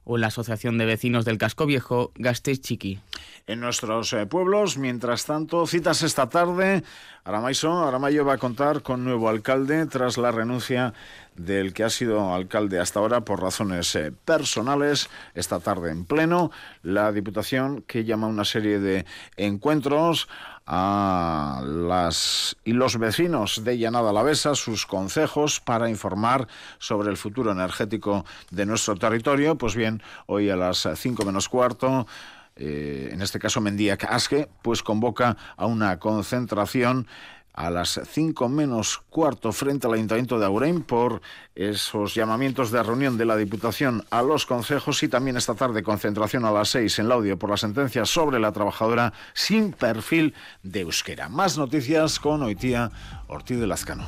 o 0.09 0.17
la 0.17 0.27
Asociación 0.27 0.77
de 0.77 0.85
Vecinos 0.85 1.25
del 1.25 1.37
Casco 1.37 1.65
Viejo, 1.65 2.11
Gasteiz 2.15 2.61
Chiqui. 2.61 2.99
En 3.45 3.59
nuestros 3.59 4.13
eh, 4.13 4.25
pueblos, 4.25 4.77
mientras 4.77 5.25
tanto, 5.25 5.67
citas 5.67 6.01
esta 6.01 6.29
tarde. 6.29 6.83
Aramayo 7.25 8.25
va 8.25 8.33
a 8.33 8.37
contar 8.37 8.83
con 8.83 9.03
nuevo 9.03 9.27
alcalde 9.27 9.85
tras 9.85 10.17
la 10.17 10.31
renuncia 10.31 10.93
del 11.37 11.73
que 11.73 11.83
ha 11.83 11.89
sido 11.89 12.33
alcalde 12.33 12.79
hasta 12.79 12.99
ahora 12.99 13.21
por 13.21 13.41
razones 13.41 13.95
eh, 13.95 14.11
personales. 14.11 15.09
Esta 15.33 15.59
tarde 15.59 15.91
en 15.91 16.05
pleno, 16.05 16.51
la 16.83 17.11
Diputación 17.11 17.83
que 17.83 18.03
llama 18.03 18.27
una 18.27 18.45
serie 18.45 18.79
de 18.79 19.05
encuentros 19.37 20.27
a 20.65 21.61
las 21.65 22.57
y 22.65 22.73
los 22.73 22.97
vecinos 22.97 23.63
de 23.63 23.77
Llanada 23.77 24.09
Alavesa 24.09 24.53
sus 24.53 24.85
consejos 24.85 25.61
para 25.61 25.89
informar 25.89 26.47
sobre 26.77 27.09
el 27.09 27.15
futuro 27.15 27.53
energético 27.53 28.25
de 28.51 28.65
nuestro 28.65 28.95
territorio. 28.95 29.57
Pues 29.57 29.75
bien, 29.75 30.01
hoy 30.25 30.49
a 30.49 30.57
las 30.57 30.89
cinco 30.95 31.23
menos 31.23 31.47
cuarto 31.47 32.05
eh, 32.59 33.09
en 33.11 33.21
este 33.21 33.39
caso 33.39 33.61
Mendía 33.61 33.97
Casque, 33.97 34.49
pues 34.61 34.81
convoca 34.81 35.37
a 35.55 35.67
una 35.67 35.99
concentración 35.99 37.07
a 37.57 37.71
las 37.71 37.99
5 38.11 38.47
menos 38.49 39.01
cuarto 39.09 39.51
frente 39.51 39.87
al 39.87 39.93
Ayuntamiento 39.93 40.37
de 40.37 40.45
Agurein 40.45 40.83
por 40.83 41.21
esos 41.55 42.13
llamamientos 42.13 42.69
de 42.69 42.83
reunión 42.83 43.17
de 43.17 43.25
la 43.25 43.35
Diputación 43.35 44.05
a 44.11 44.21
los 44.21 44.45
consejos 44.45 45.01
y 45.01 45.07
también 45.07 45.37
esta 45.37 45.55
tarde 45.55 45.81
concentración 45.81 46.45
a 46.45 46.51
las 46.51 46.69
6 46.69 46.99
en 46.99 47.09
Laudio 47.09 47.39
por 47.39 47.49
la 47.49 47.57
sentencia 47.57 48.05
sobre 48.05 48.39
la 48.39 48.51
trabajadora 48.51 49.11
sin 49.33 49.73
perfil 49.73 50.35
de 50.61 50.81
euskera. 50.81 51.29
Más 51.29 51.57
noticias 51.57 52.19
con 52.19 52.43
Oitía 52.43 52.91
Ortiz 53.27 53.59
de 53.59 53.65
Lazcano. 53.65 54.05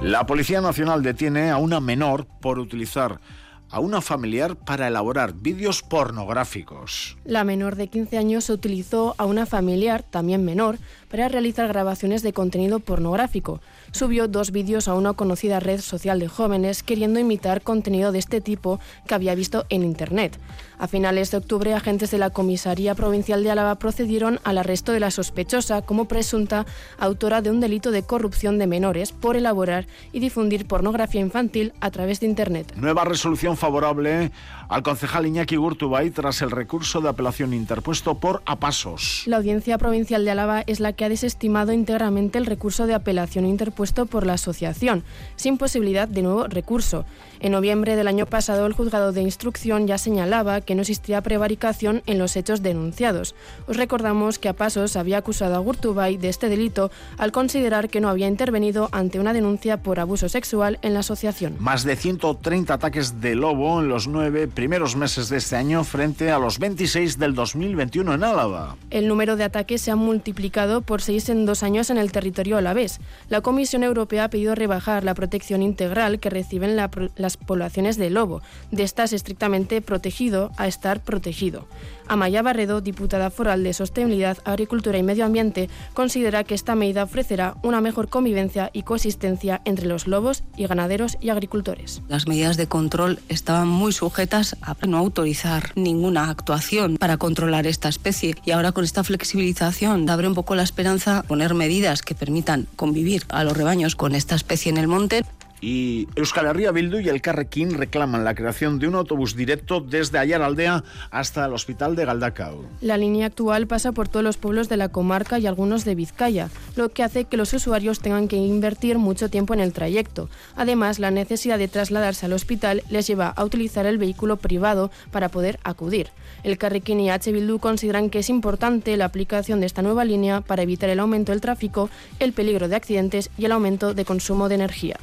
La 0.00 0.24
Policía 0.24 0.62
Nacional 0.62 1.02
detiene 1.02 1.50
a 1.50 1.58
una 1.58 1.80
menor 1.80 2.26
por 2.40 2.58
utilizar 2.58 3.20
a 3.70 3.80
una 3.80 4.00
familiar 4.00 4.56
para 4.56 4.88
elaborar 4.88 5.34
vídeos 5.34 5.82
pornográficos. 5.82 7.16
La 7.24 7.44
menor 7.44 7.76
de 7.76 7.88
15 7.88 8.18
años 8.18 8.50
utilizó 8.50 9.14
a 9.18 9.24
una 9.24 9.46
familiar, 9.46 10.02
también 10.02 10.44
menor, 10.44 10.78
para 11.10 11.28
realizar 11.28 11.68
grabaciones 11.68 12.22
de 12.22 12.32
contenido 12.32 12.80
pornográfico. 12.80 13.60
Subió 13.94 14.26
dos 14.26 14.50
vídeos 14.50 14.88
a 14.88 14.94
una 14.94 15.12
conocida 15.12 15.60
red 15.60 15.80
social 15.80 16.18
de 16.18 16.26
jóvenes 16.26 16.82
queriendo 16.82 17.20
imitar 17.20 17.62
contenido 17.62 18.10
de 18.10 18.18
este 18.18 18.40
tipo 18.40 18.80
que 19.06 19.14
había 19.14 19.36
visto 19.36 19.66
en 19.68 19.84
Internet. 19.84 20.36
A 20.80 20.88
finales 20.88 21.30
de 21.30 21.36
octubre, 21.36 21.72
agentes 21.74 22.10
de 22.10 22.18
la 22.18 22.30
Comisaría 22.30 22.96
Provincial 22.96 23.44
de 23.44 23.52
Álava 23.52 23.76
procedieron 23.76 24.40
al 24.42 24.58
arresto 24.58 24.90
de 24.90 24.98
la 24.98 25.12
sospechosa 25.12 25.82
como 25.82 26.06
presunta 26.06 26.66
autora 26.98 27.40
de 27.40 27.52
un 27.52 27.60
delito 27.60 27.92
de 27.92 28.02
corrupción 28.02 28.58
de 28.58 28.66
menores 28.66 29.12
por 29.12 29.36
elaborar 29.36 29.86
y 30.10 30.18
difundir 30.18 30.66
pornografía 30.66 31.20
infantil 31.20 31.72
a 31.80 31.92
través 31.92 32.18
de 32.18 32.26
Internet. 32.26 32.74
Nueva 32.74 33.04
resolución 33.04 33.56
favorable 33.56 34.32
al 34.68 34.82
concejal 34.82 35.26
Iñaki 35.26 35.54
Gurtubay 35.54 36.10
tras 36.10 36.42
el 36.42 36.50
recurso 36.50 37.00
de 37.00 37.10
apelación 37.10 37.54
interpuesto 37.54 38.18
por 38.18 38.42
Apasos. 38.44 39.22
La 39.26 39.36
Audiencia 39.36 39.78
Provincial 39.78 40.24
de 40.24 40.32
Álava 40.32 40.64
es 40.66 40.80
la 40.80 40.94
que 40.94 41.04
ha 41.04 41.08
desestimado 41.08 41.72
íntegramente 41.72 42.38
el 42.38 42.46
recurso 42.46 42.88
de 42.88 42.94
apelación 42.94 43.46
interpuesto 43.46 43.83
por 43.92 44.26
la 44.26 44.34
asociación, 44.34 45.02
sin 45.36 45.58
posibilidad 45.58 46.08
de 46.08 46.22
nuevo 46.22 46.46
recurso. 46.46 47.04
En 47.44 47.52
noviembre 47.52 47.94
del 47.94 48.08
año 48.08 48.24
pasado, 48.24 48.64
el 48.64 48.72
juzgado 48.72 49.12
de 49.12 49.20
instrucción 49.20 49.86
ya 49.86 49.98
señalaba 49.98 50.62
que 50.62 50.74
no 50.74 50.80
existía 50.80 51.20
prevaricación 51.20 52.02
en 52.06 52.16
los 52.16 52.36
hechos 52.36 52.62
denunciados. 52.62 53.34
Os 53.68 53.76
recordamos 53.76 54.38
que 54.38 54.48
Apasos 54.48 54.96
había 54.96 55.18
acusado 55.18 55.54
a 55.54 55.58
Gurtubay 55.58 56.16
de 56.16 56.30
este 56.30 56.48
delito 56.48 56.90
al 57.18 57.32
considerar 57.32 57.90
que 57.90 58.00
no 58.00 58.08
había 58.08 58.28
intervenido 58.28 58.88
ante 58.92 59.20
una 59.20 59.34
denuncia 59.34 59.82
por 59.82 60.00
abuso 60.00 60.30
sexual 60.30 60.78
en 60.80 60.94
la 60.94 61.00
asociación. 61.00 61.56
Más 61.58 61.84
de 61.84 61.96
130 61.96 62.72
ataques 62.72 63.20
de 63.20 63.34
lobo 63.34 63.78
en 63.78 63.88
los 63.88 64.08
nueve 64.08 64.48
primeros 64.48 64.96
meses 64.96 65.28
de 65.28 65.36
este 65.36 65.56
año 65.56 65.84
frente 65.84 66.30
a 66.30 66.38
los 66.38 66.58
26 66.58 67.18
del 67.18 67.34
2021 67.34 68.14
en 68.14 68.24
Álava. 68.24 68.78
El 68.88 69.06
número 69.06 69.36
de 69.36 69.44
ataques 69.44 69.82
se 69.82 69.90
ha 69.90 69.96
multiplicado 69.96 70.80
por 70.80 71.02
seis 71.02 71.28
en 71.28 71.44
dos 71.44 71.62
años 71.62 71.90
en 71.90 71.98
el 71.98 72.10
territorio 72.10 72.56
alavés. 72.56 73.00
La 73.28 73.42
Comisión 73.42 73.84
Europea 73.84 74.24
ha 74.24 74.30
pedido 74.30 74.54
rebajar 74.54 75.04
la 75.04 75.12
protección 75.12 75.62
integral 75.62 76.20
que 76.20 76.30
reciben 76.30 76.74
las 76.74 77.33
poblaciones 77.36 77.96
de 77.96 78.10
lobo, 78.10 78.42
de 78.70 78.82
estas 78.82 79.12
estrictamente 79.12 79.80
protegido 79.80 80.50
a 80.56 80.66
estar 80.66 81.02
protegido. 81.02 81.66
Amaya 82.06 82.42
Barredo, 82.42 82.80
diputada 82.80 83.30
foral 83.30 83.64
de 83.64 83.72
Sostenibilidad, 83.72 84.36
Agricultura 84.44 84.98
y 84.98 85.02
Medio 85.02 85.24
Ambiente, 85.24 85.70
considera 85.94 86.44
que 86.44 86.54
esta 86.54 86.74
medida 86.74 87.04
ofrecerá 87.04 87.56
una 87.62 87.80
mejor 87.80 88.08
convivencia 88.08 88.70
y 88.72 88.82
coexistencia 88.82 89.62
entre 89.64 89.86
los 89.86 90.06
lobos 90.06 90.44
y 90.56 90.66
ganaderos 90.66 91.16
y 91.20 91.30
agricultores. 91.30 92.02
Las 92.08 92.28
medidas 92.28 92.56
de 92.56 92.66
control 92.66 93.20
estaban 93.28 93.68
muy 93.68 93.92
sujetas 93.92 94.56
a 94.60 94.76
no 94.86 94.98
autorizar 94.98 95.72
ninguna 95.76 96.28
actuación 96.28 96.96
para 96.98 97.16
controlar 97.16 97.66
esta 97.66 97.88
especie 97.88 98.34
y 98.44 98.50
ahora 98.50 98.72
con 98.72 98.84
esta 98.84 99.04
flexibilización 99.04 100.08
abre 100.10 100.28
un 100.28 100.34
poco 100.34 100.54
la 100.54 100.62
esperanza 100.62 101.22
poner 101.26 101.54
medidas 101.54 102.02
que 102.02 102.14
permitan 102.14 102.66
convivir 102.76 103.24
a 103.28 103.44
los 103.44 103.56
rebaños 103.56 103.96
con 103.96 104.14
esta 104.14 104.34
especie 104.34 104.70
en 104.70 104.76
el 104.76 104.88
monte. 104.88 105.24
Y 105.66 106.08
Euskal 106.14 106.44
Herria 106.44 106.72
Bildu 106.72 106.98
y 106.98 107.08
el 107.08 107.22
Carrequín 107.22 107.72
reclaman 107.72 108.22
la 108.22 108.34
creación 108.34 108.78
de 108.78 108.86
un 108.86 108.96
autobús 108.96 109.34
directo 109.34 109.80
desde 109.80 110.18
Aldea 110.18 110.84
hasta 111.10 111.46
el 111.46 111.54
hospital 111.54 111.96
de 111.96 112.04
Galdacao. 112.04 112.66
La 112.82 112.98
línea 112.98 113.24
actual 113.24 113.66
pasa 113.66 113.92
por 113.92 114.06
todos 114.06 114.22
los 114.22 114.36
pueblos 114.36 114.68
de 114.68 114.76
la 114.76 114.90
comarca 114.90 115.38
y 115.38 115.46
algunos 115.46 115.86
de 115.86 115.94
Vizcaya, 115.94 116.50
lo 116.76 116.90
que 116.90 117.02
hace 117.02 117.24
que 117.24 117.38
los 117.38 117.54
usuarios 117.54 118.00
tengan 118.00 118.28
que 118.28 118.36
invertir 118.36 118.98
mucho 118.98 119.30
tiempo 119.30 119.54
en 119.54 119.60
el 119.60 119.72
trayecto. 119.72 120.28
Además, 120.54 120.98
la 120.98 121.10
necesidad 121.10 121.56
de 121.56 121.68
trasladarse 121.68 122.26
al 122.26 122.34
hospital 122.34 122.82
les 122.90 123.06
lleva 123.06 123.28
a 123.28 123.42
utilizar 123.42 123.86
el 123.86 123.96
vehículo 123.96 124.36
privado 124.36 124.90
para 125.12 125.30
poder 125.30 125.60
acudir. 125.64 126.10
El 126.42 126.58
Carrequín 126.58 127.00
y 127.00 127.08
H. 127.08 127.32
Bildu 127.32 127.58
consideran 127.58 128.10
que 128.10 128.18
es 128.18 128.28
importante 128.28 128.98
la 128.98 129.06
aplicación 129.06 129.60
de 129.60 129.66
esta 129.66 129.80
nueva 129.80 130.04
línea 130.04 130.42
para 130.42 130.62
evitar 130.62 130.90
el 130.90 131.00
aumento 131.00 131.32
del 131.32 131.40
tráfico, 131.40 131.88
el 132.18 132.34
peligro 132.34 132.68
de 132.68 132.76
accidentes 132.76 133.30
y 133.38 133.46
el 133.46 133.52
aumento 133.52 133.94
de 133.94 134.04
consumo 134.04 134.50
de 134.50 134.56
energía. 134.56 134.98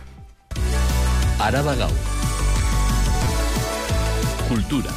Araba 1.41 1.73
Cultura. 4.47 4.91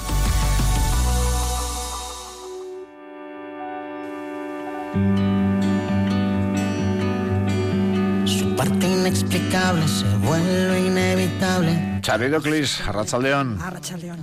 Su 8.27 8.55
parte 8.57 8.87
inexplicable 8.87 9.89
se 9.89 10.05
vuelve 10.19 10.87
inevitable 10.87 11.94
Clis, 12.05 12.83
Arrachaldeón. 12.87 13.59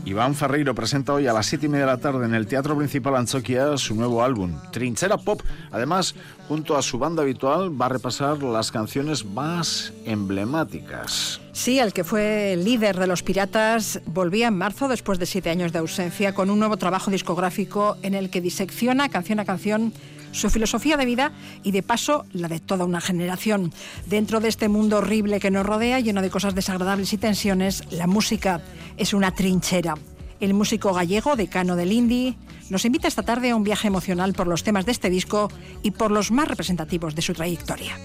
Iván 0.05 0.35
Ferreiro 0.35 0.75
presenta 0.75 1.13
hoy 1.13 1.25
a 1.25 1.33
las 1.33 1.47
7 1.47 1.65
y 1.65 1.69
media 1.69 1.87
de 1.87 1.91
la 1.91 1.97
tarde 1.97 2.25
en 2.25 2.35
el 2.35 2.45
Teatro 2.45 2.77
Principal 2.77 3.15
Anchoquia 3.15 3.75
su 3.77 3.95
nuevo 3.95 4.23
álbum, 4.23 4.55
Trinchera 4.71 5.17
Pop. 5.17 5.41
Además, 5.71 6.13
junto 6.47 6.77
a 6.77 6.83
su 6.83 6.99
banda 6.99 7.23
habitual, 7.23 7.81
va 7.81 7.87
a 7.87 7.89
repasar 7.89 8.43
las 8.43 8.71
canciones 8.71 9.25
más 9.25 9.93
emblemáticas. 10.05 11.41
Sí, 11.53 11.79
el 11.79 11.91
que 11.91 12.03
fue 12.03 12.55
líder 12.55 12.99
de 12.99 13.07
los 13.07 13.23
Piratas 13.23 13.99
volvía 14.05 14.49
en 14.49 14.57
marzo 14.57 14.87
después 14.87 15.17
de 15.17 15.25
siete 15.25 15.49
años 15.49 15.73
de 15.73 15.79
ausencia 15.79 16.35
con 16.35 16.51
un 16.51 16.59
nuevo 16.59 16.77
trabajo 16.77 17.09
discográfico 17.09 17.97
en 18.03 18.13
el 18.13 18.29
que 18.29 18.41
disecciona 18.41 19.09
canción 19.09 19.39
a 19.39 19.45
canción 19.45 19.91
su 20.31 20.49
filosofía 20.49 20.97
de 20.97 21.05
vida 21.05 21.31
y 21.63 21.71
de 21.71 21.83
paso 21.83 22.25
la 22.33 22.47
de 22.47 22.59
toda 22.59 22.85
una 22.85 23.01
generación. 23.01 23.73
Dentro 24.07 24.39
de 24.39 24.49
este 24.49 24.69
mundo 24.69 24.97
horrible 24.97 25.39
que 25.39 25.51
nos 25.51 25.65
rodea, 25.65 25.99
lleno 25.99 26.21
de 26.21 26.29
cosas 26.29 26.55
desagradables 26.55 27.13
y 27.13 27.17
tensiones, 27.17 27.83
la 27.91 28.07
música 28.07 28.61
es 28.97 29.13
una 29.13 29.31
trinchera. 29.31 29.95
El 30.39 30.53
músico 30.53 30.93
gallego, 30.93 31.35
decano 31.35 31.75
del 31.75 31.91
indie, 31.91 32.35
nos 32.69 32.85
invita 32.85 33.07
esta 33.07 33.23
tarde 33.23 33.51
a 33.51 33.55
un 33.55 33.63
viaje 33.63 33.87
emocional 33.87 34.33
por 34.33 34.47
los 34.47 34.63
temas 34.63 34.85
de 34.85 34.91
este 34.91 35.09
disco 35.09 35.51
y 35.83 35.91
por 35.91 36.09
los 36.09 36.31
más 36.31 36.47
representativos 36.47 37.13
de 37.15 37.21
su 37.21 37.33
trayectoria. 37.33 37.97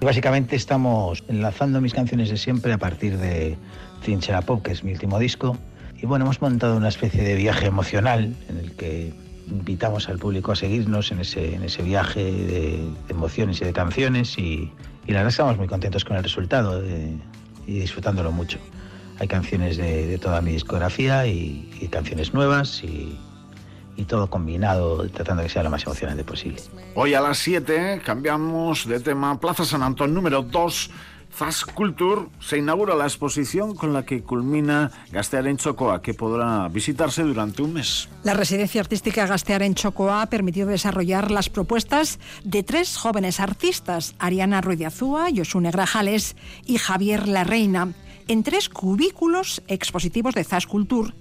Básicamente 0.00 0.56
estamos 0.56 1.24
enlazando 1.28 1.80
mis 1.80 1.94
canciones 1.94 2.30
de 2.30 2.36
siempre 2.36 2.72
a 2.72 2.78
partir 2.78 3.16
de 3.16 3.56
Trinchera 4.02 4.42
Pop, 4.42 4.62
que 4.62 4.72
es 4.72 4.82
mi 4.82 4.92
último 4.92 5.18
disco. 5.18 5.56
Y 6.00 6.06
bueno, 6.06 6.24
hemos 6.24 6.42
montado 6.42 6.76
una 6.76 6.88
especie 6.88 7.22
de 7.22 7.34
viaje 7.36 7.66
emocional 7.66 8.34
en 8.48 8.58
el 8.58 8.72
que 8.72 9.14
invitamos 9.48 10.08
al 10.08 10.18
público 10.18 10.52
a 10.52 10.56
seguirnos 10.56 11.10
en 11.12 11.20
ese, 11.20 11.54
en 11.54 11.62
ese 11.64 11.82
viaje 11.82 12.22
de, 12.24 12.88
emociones 13.08 13.60
y 13.60 13.64
de 13.64 13.72
canciones 13.72 14.38
y, 14.38 14.72
y, 15.06 15.12
la 15.12 15.18
verdad 15.18 15.28
estamos 15.28 15.56
muy 15.58 15.66
contentos 15.66 16.04
con 16.04 16.16
el 16.16 16.22
resultado 16.22 16.82
y 17.66 17.78
disfrutándolo 17.80 18.32
mucho. 18.32 18.58
Hay 19.18 19.28
canciones 19.28 19.76
de, 19.76 20.18
toda 20.18 20.40
mi 20.40 20.52
discografía 20.52 21.26
y, 21.26 21.70
y 21.80 21.88
canciones 21.88 22.34
nuevas 22.34 22.82
y, 22.82 23.18
y 23.96 24.04
todo 24.04 24.28
combinado, 24.28 25.08
tratando 25.08 25.42
de 25.42 25.48
que 25.48 25.52
sea 25.52 25.62
lo 25.62 25.70
más 25.70 25.84
emocionante 25.84 26.24
posible. 26.24 26.60
Hoy 26.94 27.14
a 27.14 27.20
las 27.20 27.38
7 27.38 28.02
cambiamos 28.04 28.86
de 28.86 29.00
tema. 29.00 29.38
Plaza 29.38 29.64
San 29.64 29.82
Antón 29.82 30.14
número 30.14 30.42
2. 30.42 30.90
Fast 31.34 31.72
Culture 31.72 32.26
se 32.38 32.58
inaugura 32.58 32.94
la 32.94 33.06
exposición 33.06 33.74
con 33.74 33.92
la 33.92 34.04
que 34.04 34.22
culmina 34.22 34.92
Gastear 35.10 35.48
en 35.48 35.56
Chocoa, 35.56 36.00
que 36.00 36.14
podrá 36.14 36.68
visitarse 36.68 37.24
durante 37.24 37.60
un 37.60 37.72
mes. 37.72 38.08
La 38.22 38.34
residencia 38.34 38.80
artística 38.80 39.26
Gastear 39.26 39.62
en 39.62 39.74
Chocoa 39.74 40.22
ha 40.22 40.26
permitido 40.26 40.68
desarrollar 40.68 41.32
las 41.32 41.50
propuestas 41.50 42.20
de 42.44 42.62
tres 42.62 42.96
jóvenes 42.96 43.40
artistas, 43.40 44.14
Ariana 44.20 44.60
Ruiz 44.60 44.78
de 44.78 44.86
Azúa, 44.86 45.28
Yosune 45.28 45.72
Grajales 45.72 46.36
y 46.66 46.78
Javier 46.78 47.26
La 47.26 47.42
Reina, 47.42 47.92
en 48.28 48.44
tres 48.44 48.68
cubículos 48.68 49.60
expositivos 49.66 50.34
de 50.34 50.44
Fast 50.44 50.68
Culture 50.68 51.14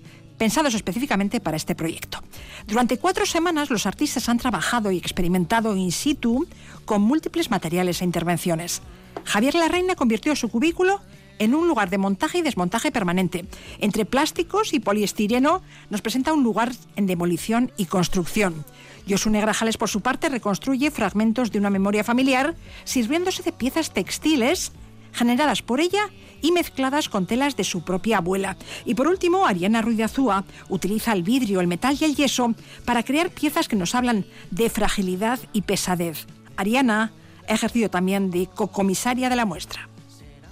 pensados 0.44 0.74
específicamente 0.74 1.40
para 1.40 1.56
este 1.56 1.74
proyecto. 1.74 2.20
Durante 2.68 2.98
cuatro 2.98 3.26
semanas 3.26 3.70
los 3.70 3.86
artistas 3.86 4.28
han 4.28 4.40
trabajado 4.40 4.92
y 4.92 4.98
experimentado 4.98 5.74
in 5.78 5.94
situ 5.94 6.46
con 6.84 7.02
múltiples 7.02 7.50
materiales 7.50 8.02
e 8.02 8.04
intervenciones. 8.04 8.82
Javier 9.24 9.56
Larreina 9.56 9.96
convirtió 9.96 10.36
su 10.36 10.50
cubículo 10.50 11.00
en 11.40 11.56
un 11.56 11.66
lugar 11.66 11.90
de 11.90 11.98
montaje 11.98 12.40
y 12.40 12.42
desmontaje 12.42 12.92
permanente. 12.92 13.46
Entre 13.80 14.04
plásticos 14.04 14.74
y 14.74 14.82
poliestireno 14.82 15.62
nos 15.90 16.02
presenta 16.02 16.34
un 16.34 16.44
lugar 16.44 16.74
en 16.98 17.08
demolición 17.08 17.72
y 17.78 17.86
construcción. 17.86 18.66
Josune 19.08 19.40
Grajales, 19.40 19.78
por 19.78 19.88
su 19.88 20.02
parte, 20.02 20.28
reconstruye 20.28 20.92
fragmentos 20.92 21.54
de 21.54 21.60
una 21.60 21.70
memoria 21.70 22.04
familiar 22.04 22.54
sirviéndose 22.84 23.44
de 23.44 23.54
piezas 23.54 23.94
textiles 23.94 24.74
generadas 25.14 25.62
por 25.62 25.80
ella 25.80 26.10
y 26.42 26.52
mezcladas 26.52 27.08
con 27.08 27.26
telas 27.26 27.56
de 27.56 27.64
su 27.64 27.84
propia 27.84 28.18
abuela. 28.18 28.58
Y 28.86 28.96
por 28.96 29.08
último, 29.08 29.46
Ariana 29.46 29.82
Ruiz 29.82 29.98
de 29.98 30.04
Azúa 30.04 30.44
utiliza 30.70 31.14
el 31.14 31.24
vidrio, 31.24 31.62
el 31.62 31.68
metal 31.68 31.98
y 32.00 32.04
el 32.04 32.16
yeso 32.16 32.54
para 32.86 33.04
crear 33.04 33.30
piezas 33.30 33.68
que 33.68 33.78
nos 33.78 33.96
hablan 33.96 34.26
de 34.52 34.70
fragilidad 34.70 35.40
y 35.54 35.62
pesadez. 35.62 36.28
Ariana 36.58 37.14
ha 37.48 37.54
ejercido 37.54 37.90
también 37.90 38.30
de 38.30 38.48
cocomisaria 38.48 39.30
de 39.30 39.36
la 39.36 39.46
muestra. 39.46 39.88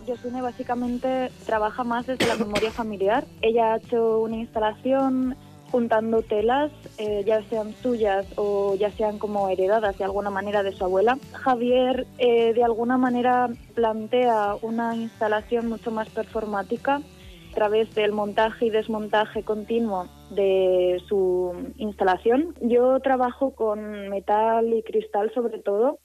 Yosune 0.08 0.41
básicamente 0.41 1.32
trabaja 1.45 1.84
más 1.84 2.08
desde 2.08 2.26
la 2.26 2.36
memoria 2.36 2.71
familiar. 2.71 3.26
Ella 3.41 3.74
ha 3.74 3.78
hecho 3.78 4.19
una 4.19 4.38
instalación 4.38 5.36
juntando 5.71 6.21
telas, 6.21 6.71
eh, 6.97 7.23
ya 7.25 7.41
sean 7.43 7.73
suyas 7.73 8.27
o 8.36 8.75
ya 8.75 8.91
sean 8.91 9.17
como 9.17 9.49
heredadas 9.49 9.97
de 9.97 10.03
alguna 10.03 10.29
manera 10.29 10.63
de 10.63 10.73
su 10.73 10.84
abuela. 10.84 11.17
Javier 11.34 12.05
eh, 12.17 12.53
de 12.53 12.63
alguna 12.63 12.97
manera 12.97 13.49
plantea 13.73 14.55
una 14.62 14.95
instalación 14.95 15.69
mucho 15.69 15.91
más 15.91 16.10
performática 16.10 16.95
a 16.95 17.55
través 17.55 17.93
del 17.95 18.12
montaje 18.12 18.65
y 18.65 18.69
desmontaje 18.69 19.43
continuo 19.43 20.07
de 20.29 21.01
su 21.07 21.53
instalación. 21.77 22.53
Yo 22.62 22.99
trabajo 22.99 23.55
con 23.55 24.10
metal 24.10 24.73
y 24.73 24.84
cristal 24.84 25.31
sobre 25.34 25.60
todo 25.60 25.99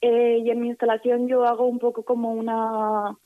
eh, 0.00 0.38
y 0.44 0.50
en 0.50 0.60
mi 0.60 0.68
instalación 0.68 1.28
yo 1.28 1.44
hago 1.44 1.66
un 1.66 1.78
poco 1.78 2.04
como 2.04 2.32
una, 2.32 3.16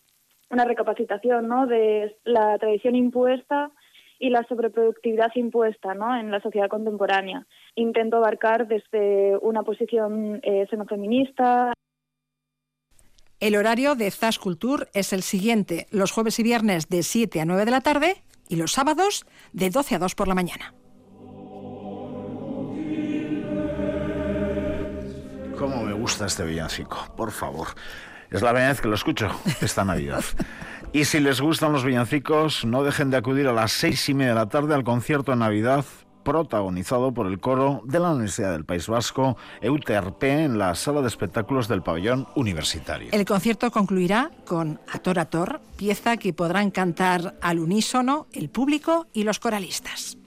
una 0.51 0.65
recapacitación 0.65 1.49
¿no? 1.49 1.67
de 1.67 2.17
la 2.25 2.59
tradición 2.59 2.95
impuesta 2.95 3.71
y 4.19 4.31
la 4.31 4.45
sobreproductividad 4.49 5.31
impuesta 5.35 5.95
¿no? 5.95 6.19
en 6.19 6.31
la 6.31 6.41
sociedad 6.41 6.69
contemporánea. 6.69 7.47
Intento 7.75 8.17
abarcar 8.17 8.67
desde 8.67 9.37
una 9.39 9.63
posición 9.63 10.41
eh, 10.43 10.67
xenofeminista. 10.71 11.73
El 13.41 13.55
horario 13.55 13.95
de 13.95 14.11
Zas 14.11 14.39
Culture 14.39 14.87
es 14.95 15.13
el 15.13 15.23
siguiente, 15.23 15.87
los 15.91 16.11
jueves 16.11 16.39
y 16.41 16.43
viernes 16.43 16.89
de 16.89 17.03
7 17.03 17.41
a 17.41 17.45
9 17.45 17.65
de 17.65 17.71
la 17.71 17.81
tarde 17.81 18.23
y 18.49 18.57
los 18.57 18.73
sábados 18.73 19.27
de 19.53 19.71
12 19.71 19.95
a 19.95 19.99
2 20.01 20.15
por 20.17 20.27
la 20.27 20.35
mañana. 20.35 20.75
¿Cómo 25.57 25.83
me 25.83 25.93
gusta 25.93 26.27
este 26.27 26.45
villancico? 26.45 26.99
Por 27.17 27.33
favor. 27.33 27.69
Es 28.31 28.43
la 28.43 28.51
primera 28.51 28.69
vez 28.69 28.81
que 28.81 28.89
lo 28.89 28.95
escucho 28.95 29.29
esta 29.61 29.85
Navidad. 29.85 30.23
Y 30.93 31.05
si 31.05 31.21
les 31.21 31.41
gustan 31.41 31.73
los 31.73 31.85
villancicos, 31.85 32.65
no 32.65 32.83
dejen 32.83 33.11
de 33.11 33.19
acudir 33.19 33.47
a 33.47 33.53
las 33.53 33.73
seis 33.73 34.09
y 34.09 34.15
media 34.15 34.31
de 34.31 34.39
la 34.39 34.49
tarde 34.49 34.75
al 34.75 34.85
concierto 34.85 35.33
de 35.33 35.37
Navidad 35.37 35.85
protagonizado 36.25 37.13
por 37.13 37.27
el 37.27 37.41
coro 37.41 37.81
de 37.85 37.99
la 38.01 38.11
Universidad 38.11 38.53
del 38.53 38.67
País 38.67 38.87
Vasco, 38.87 39.39
EUTRP, 39.63 40.25
en 40.25 40.59
la 40.59 40.75
sala 40.75 41.01
de 41.01 41.09
espectáculos 41.09 41.69
del 41.69 41.83
pabellón 41.83 42.27
universitario. 42.35 43.09
El 43.13 43.25
concierto 43.25 43.71
concluirá 43.71 44.31
con 44.47 44.79
Ator 44.93 45.21
Ator, 45.21 45.61
pieza 45.77 46.19
que 46.19 46.35
podrán 46.35 46.71
cantar 46.71 47.39
al 47.41 47.59
unísono 47.59 48.27
el 48.33 48.51
público 48.51 49.07
y 49.15 49.23
los 49.23 49.39
coralistas. 49.39 50.18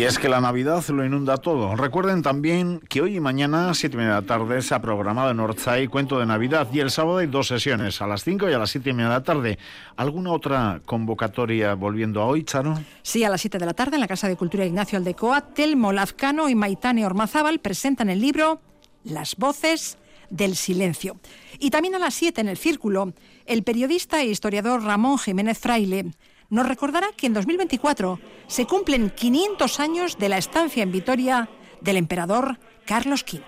Y 0.00 0.04
es 0.04 0.18
que 0.18 0.30
la 0.30 0.40
Navidad 0.40 0.82
lo 0.88 1.04
inunda 1.04 1.36
todo. 1.36 1.76
Recuerden 1.76 2.22
también 2.22 2.80
que 2.88 3.02
hoy 3.02 3.16
y 3.16 3.20
mañana, 3.20 3.74
siete 3.74 3.96
y 3.96 3.98
media 3.98 4.14
de 4.14 4.20
la 4.22 4.26
tarde, 4.26 4.62
se 4.62 4.74
ha 4.74 4.80
programado 4.80 5.30
en 5.30 5.38
Orzay 5.38 5.88
Cuento 5.88 6.18
de 6.18 6.24
Navidad. 6.24 6.66
Y 6.72 6.80
el 6.80 6.90
sábado 6.90 7.18
hay 7.18 7.26
dos 7.26 7.48
sesiones, 7.48 8.00
a 8.00 8.06
las 8.06 8.24
5 8.24 8.48
y 8.48 8.54
a 8.54 8.58
las 8.58 8.70
siete 8.70 8.88
y 8.88 8.92
media 8.94 9.10
de 9.10 9.14
la 9.16 9.22
tarde. 9.22 9.58
¿Alguna 9.96 10.32
otra 10.32 10.80
convocatoria 10.86 11.74
volviendo 11.74 12.22
a 12.22 12.24
hoy, 12.24 12.44
Charo? 12.44 12.80
Sí, 13.02 13.24
a 13.24 13.28
las 13.28 13.42
7 13.42 13.58
de 13.58 13.66
la 13.66 13.74
tarde 13.74 13.96
en 13.96 14.00
la 14.00 14.08
Casa 14.08 14.26
de 14.26 14.36
Cultura 14.36 14.64
Ignacio 14.64 14.96
Aldecoa, 14.96 15.42
Telmo 15.42 15.92
Lazcano 15.92 16.48
y 16.48 16.54
Maitane 16.54 17.04
Ormazábal 17.04 17.58
presentan 17.58 18.08
el 18.08 18.22
libro 18.22 18.62
Las 19.04 19.36
voces 19.36 19.98
del 20.30 20.56
silencio. 20.56 21.20
Y 21.58 21.68
también 21.68 21.94
a 21.94 21.98
las 21.98 22.14
7 22.14 22.40
en 22.40 22.48
el 22.48 22.56
Círculo, 22.56 23.12
el 23.44 23.64
periodista 23.64 24.22
e 24.22 24.28
historiador 24.28 24.82
Ramón 24.82 25.18
Jiménez 25.18 25.58
Fraile 25.58 26.12
nos 26.50 26.66
recordará 26.66 27.08
que 27.16 27.26
en 27.26 27.34
2024 27.34 28.20
se 28.48 28.66
cumplen 28.66 29.10
500 29.10 29.80
años 29.80 30.18
de 30.18 30.28
la 30.28 30.38
estancia 30.38 30.82
en 30.82 30.92
Vitoria 30.92 31.48
del 31.80 31.96
emperador 31.96 32.58
Carlos 32.84 33.24
V. 33.24 33.40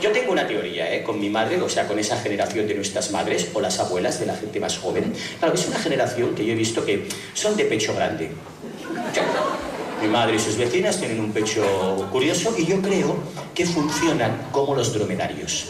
Yo 0.00 0.10
tengo 0.12 0.32
una 0.32 0.46
teoría, 0.46 0.92
¿eh? 0.94 1.02
con 1.02 1.20
mi 1.20 1.28
madre, 1.28 1.60
o 1.60 1.68
sea, 1.68 1.86
con 1.86 1.98
esa 1.98 2.16
generación 2.20 2.66
de 2.66 2.74
nuestras 2.74 3.10
madres 3.10 3.50
o 3.52 3.60
las 3.60 3.78
abuelas 3.78 4.18
de 4.18 4.26
la 4.26 4.34
gente 4.34 4.58
más 4.58 4.78
joven. 4.78 5.12
Claro, 5.38 5.54
es 5.54 5.66
una 5.68 5.78
generación 5.78 6.34
que 6.34 6.44
yo 6.44 6.52
he 6.52 6.56
visto 6.56 6.84
que 6.84 7.06
son 7.34 7.56
de 7.56 7.64
pecho 7.64 7.94
grande. 7.94 8.30
Mi 10.02 10.08
madre 10.08 10.36
y 10.36 10.38
sus 10.38 10.56
vecinas 10.56 10.98
tienen 10.98 11.20
un 11.20 11.32
pecho 11.32 12.08
curioso 12.10 12.54
y 12.58 12.66
yo 12.66 12.80
creo 12.80 13.16
que 13.54 13.64
funcionan 13.66 14.48
como 14.50 14.74
los 14.74 14.92
dromedarios. 14.92 15.68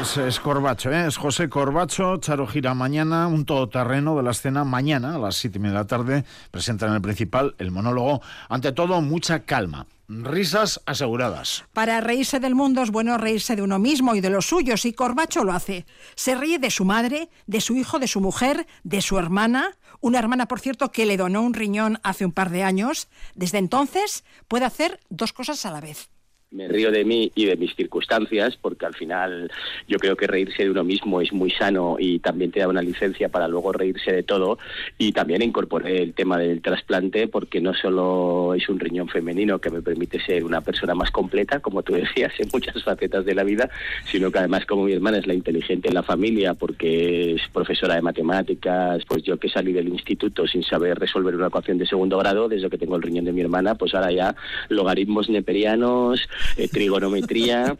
Es, 0.00 0.40
Corbacho, 0.40 0.90
¿eh? 0.90 1.06
es 1.06 1.16
José 1.16 1.48
Corbacho, 1.48 2.16
Charo 2.16 2.46
Gira 2.46 2.72
mañana, 2.72 3.26
un 3.26 3.44
todoterreno 3.44 4.16
de 4.16 4.22
la 4.22 4.30
escena 4.30 4.64
mañana 4.64 5.14
a 5.14 5.18
las 5.18 5.36
siete 5.36 5.58
y 5.58 5.60
media 5.60 5.74
de 5.74 5.80
la 5.80 5.86
tarde. 5.86 6.24
Presenta 6.50 6.86
en 6.86 6.94
el 6.94 7.02
principal 7.02 7.54
el 7.58 7.70
monólogo. 7.70 8.22
Ante 8.48 8.72
todo, 8.72 9.00
mucha 9.02 9.40
calma. 9.40 9.86
Risas 10.08 10.80
aseguradas. 10.86 11.64
Para 11.72 12.00
reírse 12.00 12.40
del 12.40 12.54
mundo 12.54 12.82
es 12.82 12.90
bueno 12.90 13.18
reírse 13.18 13.54
de 13.54 13.62
uno 13.62 13.78
mismo 13.78 14.14
y 14.14 14.20
de 14.20 14.30
los 14.30 14.46
suyos, 14.46 14.84
y 14.86 14.92
Corbacho 14.92 15.44
lo 15.44 15.52
hace. 15.52 15.86
Se 16.14 16.34
ríe 16.34 16.58
de 16.58 16.70
su 16.70 16.84
madre, 16.84 17.28
de 17.46 17.60
su 17.60 17.76
hijo, 17.76 17.98
de 17.98 18.08
su 18.08 18.20
mujer, 18.20 18.66
de 18.84 19.02
su 19.02 19.18
hermana, 19.18 19.76
una 20.00 20.18
hermana, 20.18 20.48
por 20.48 20.60
cierto, 20.60 20.90
que 20.90 21.06
le 21.06 21.16
donó 21.16 21.42
un 21.42 21.54
riñón 21.54 22.00
hace 22.02 22.24
un 22.24 22.32
par 22.32 22.50
de 22.50 22.62
años. 22.62 23.08
Desde 23.34 23.58
entonces 23.58 24.24
puede 24.48 24.64
hacer 24.64 25.00
dos 25.10 25.32
cosas 25.32 25.64
a 25.66 25.70
la 25.70 25.80
vez. 25.80 26.11
Me 26.52 26.68
río 26.68 26.90
de 26.90 27.04
mí 27.04 27.32
y 27.34 27.46
de 27.46 27.56
mis 27.56 27.74
circunstancias, 27.74 28.56
porque 28.60 28.86
al 28.86 28.94
final 28.94 29.50
yo 29.88 29.98
creo 29.98 30.16
que 30.16 30.26
reírse 30.26 30.64
de 30.64 30.70
uno 30.70 30.84
mismo 30.84 31.20
es 31.20 31.32
muy 31.32 31.50
sano 31.50 31.96
y 31.98 32.18
también 32.18 32.50
te 32.50 32.60
da 32.60 32.68
una 32.68 32.82
licencia 32.82 33.28
para 33.28 33.48
luego 33.48 33.72
reírse 33.72 34.12
de 34.12 34.22
todo. 34.22 34.58
Y 34.98 35.12
también 35.12 35.42
incorporé 35.42 36.02
el 36.02 36.12
tema 36.12 36.38
del 36.38 36.60
trasplante, 36.60 37.26
porque 37.26 37.60
no 37.60 37.74
solo 37.74 38.54
es 38.54 38.68
un 38.68 38.78
riñón 38.78 39.08
femenino 39.08 39.58
que 39.58 39.70
me 39.70 39.82
permite 39.82 40.20
ser 40.20 40.44
una 40.44 40.60
persona 40.60 40.94
más 40.94 41.10
completa, 41.10 41.60
como 41.60 41.82
tú 41.82 41.94
decías, 41.94 42.32
en 42.38 42.48
muchas 42.52 42.82
facetas 42.84 43.24
de 43.24 43.34
la 43.34 43.44
vida, 43.44 43.70
sino 44.04 44.30
que 44.30 44.38
además 44.38 44.66
como 44.66 44.84
mi 44.84 44.92
hermana 44.92 45.18
es 45.18 45.26
la 45.26 45.34
inteligente 45.34 45.88
en 45.88 45.94
la 45.94 46.02
familia, 46.02 46.54
porque 46.54 47.32
es 47.32 47.42
profesora 47.52 47.94
de 47.94 48.02
matemáticas, 48.02 49.02
pues 49.06 49.22
yo 49.22 49.38
que 49.38 49.48
salí 49.48 49.72
del 49.72 49.88
instituto 49.88 50.46
sin 50.46 50.62
saber 50.62 50.98
resolver 50.98 51.34
una 51.34 51.46
ecuación 51.46 51.78
de 51.78 51.86
segundo 51.86 52.18
grado, 52.18 52.48
desde 52.48 52.68
que 52.68 52.78
tengo 52.78 52.96
el 52.96 53.02
riñón 53.02 53.24
de 53.24 53.32
mi 53.32 53.40
hermana, 53.40 53.74
pues 53.74 53.94
ahora 53.94 54.12
ya 54.12 54.34
logaritmos 54.68 55.30
neperianos, 55.30 56.28
eh, 56.56 56.68
trigonometría. 56.68 57.76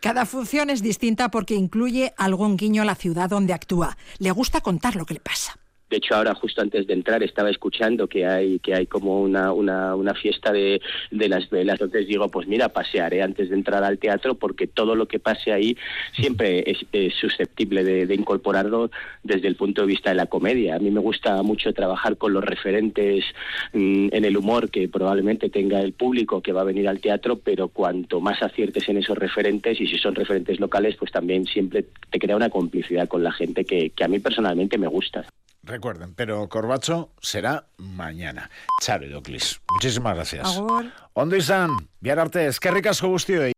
Cada 0.00 0.26
función 0.26 0.70
es 0.70 0.82
distinta 0.82 1.30
porque 1.30 1.54
incluye 1.54 2.14
algún 2.16 2.56
guiño 2.56 2.82
a 2.82 2.84
la 2.84 2.94
ciudad 2.94 3.30
donde 3.30 3.52
actúa. 3.52 3.96
Le 4.18 4.30
gusta 4.30 4.60
contar 4.60 4.96
lo 4.96 5.06
que 5.06 5.14
le 5.14 5.20
pasa. 5.20 5.58
De 5.94 5.98
hecho, 5.98 6.16
ahora 6.16 6.34
justo 6.34 6.60
antes 6.60 6.88
de 6.88 6.92
entrar 6.92 7.22
estaba 7.22 7.50
escuchando 7.50 8.08
que 8.08 8.26
hay 8.26 8.58
que 8.58 8.74
hay 8.74 8.86
como 8.86 9.22
una, 9.22 9.52
una, 9.52 10.14
fiesta 10.14 10.50
de, 10.50 10.80
de, 11.12 11.28
las 11.28 11.48
velas. 11.48 11.80
Entonces 11.80 12.08
digo, 12.08 12.28
pues 12.30 12.48
mira, 12.48 12.70
pasearé 12.70 13.22
antes 13.22 13.48
de 13.48 13.54
entrar 13.54 13.84
al 13.84 13.98
teatro 13.98 14.34
porque 14.34 14.66
todo 14.66 14.96
lo 14.96 15.06
que 15.06 15.20
pase 15.20 15.52
ahí 15.52 15.76
siempre 16.16 16.64
es, 16.66 17.14
susceptible 17.14 17.84
de, 17.84 18.12
incorporarlo 18.12 18.90
desde 19.22 19.46
el 19.46 19.54
punto 19.54 19.82
de 19.82 19.86
vista 19.86 20.10
de 20.10 20.16
la 20.16 20.26
comedia. 20.26 20.74
A 20.74 20.80
mí 20.80 20.90
me 20.90 20.98
gusta 20.98 21.40
mucho 21.44 21.72
trabajar 21.72 22.16
con 22.16 22.32
los 22.32 22.42
referentes 22.42 23.24
mmm, 23.72 24.08
en 24.10 24.24
el 24.24 24.36
humor 24.36 24.70
que 24.70 24.88
probablemente 24.88 25.48
tenga 25.48 25.80
el 25.80 25.92
público 25.92 26.42
que 26.42 26.52
va 26.52 26.62
a 26.62 26.64
venir 26.72 26.88
al 26.88 26.98
teatro, 26.98 27.36
pero 27.36 27.68
cuanto 27.68 28.20
más 28.20 28.42
aciertes 28.42 28.88
en 28.88 28.96
esos 28.96 29.16
referentes 29.16 29.80
y 29.80 29.86
si 29.86 29.96
son 29.96 30.16
referentes 30.16 30.58
locales, 30.58 30.96
pues 30.96 31.12
también 31.12 31.46
siempre 31.46 31.84
te 32.10 32.18
crea 32.18 32.34
una 32.34 32.50
complicidad 32.50 33.06
con 33.06 33.22
la 33.22 33.30
gente 33.30 33.64
que, 33.64 33.90
que 33.90 34.02
a 34.02 34.08
mí 34.08 34.18
personalmente 34.18 34.76
me 34.76 34.88
gusta. 34.88 35.24
Recuerden, 35.64 36.14
pero 36.14 36.46
Corbacho 36.48 37.10
será 37.20 37.66
mañana. 37.78 38.50
Charo 38.82 39.08
Doclis. 39.08 39.60
Muchísimas 39.72 40.14
gracias. 40.14 40.60
Ondo 41.14 41.36
izan, 41.36 41.70
bihar 42.00 42.20
arte, 42.20 42.46
eskerrik 42.46 42.86
asko 42.92 43.08
guztioi. 43.08 43.53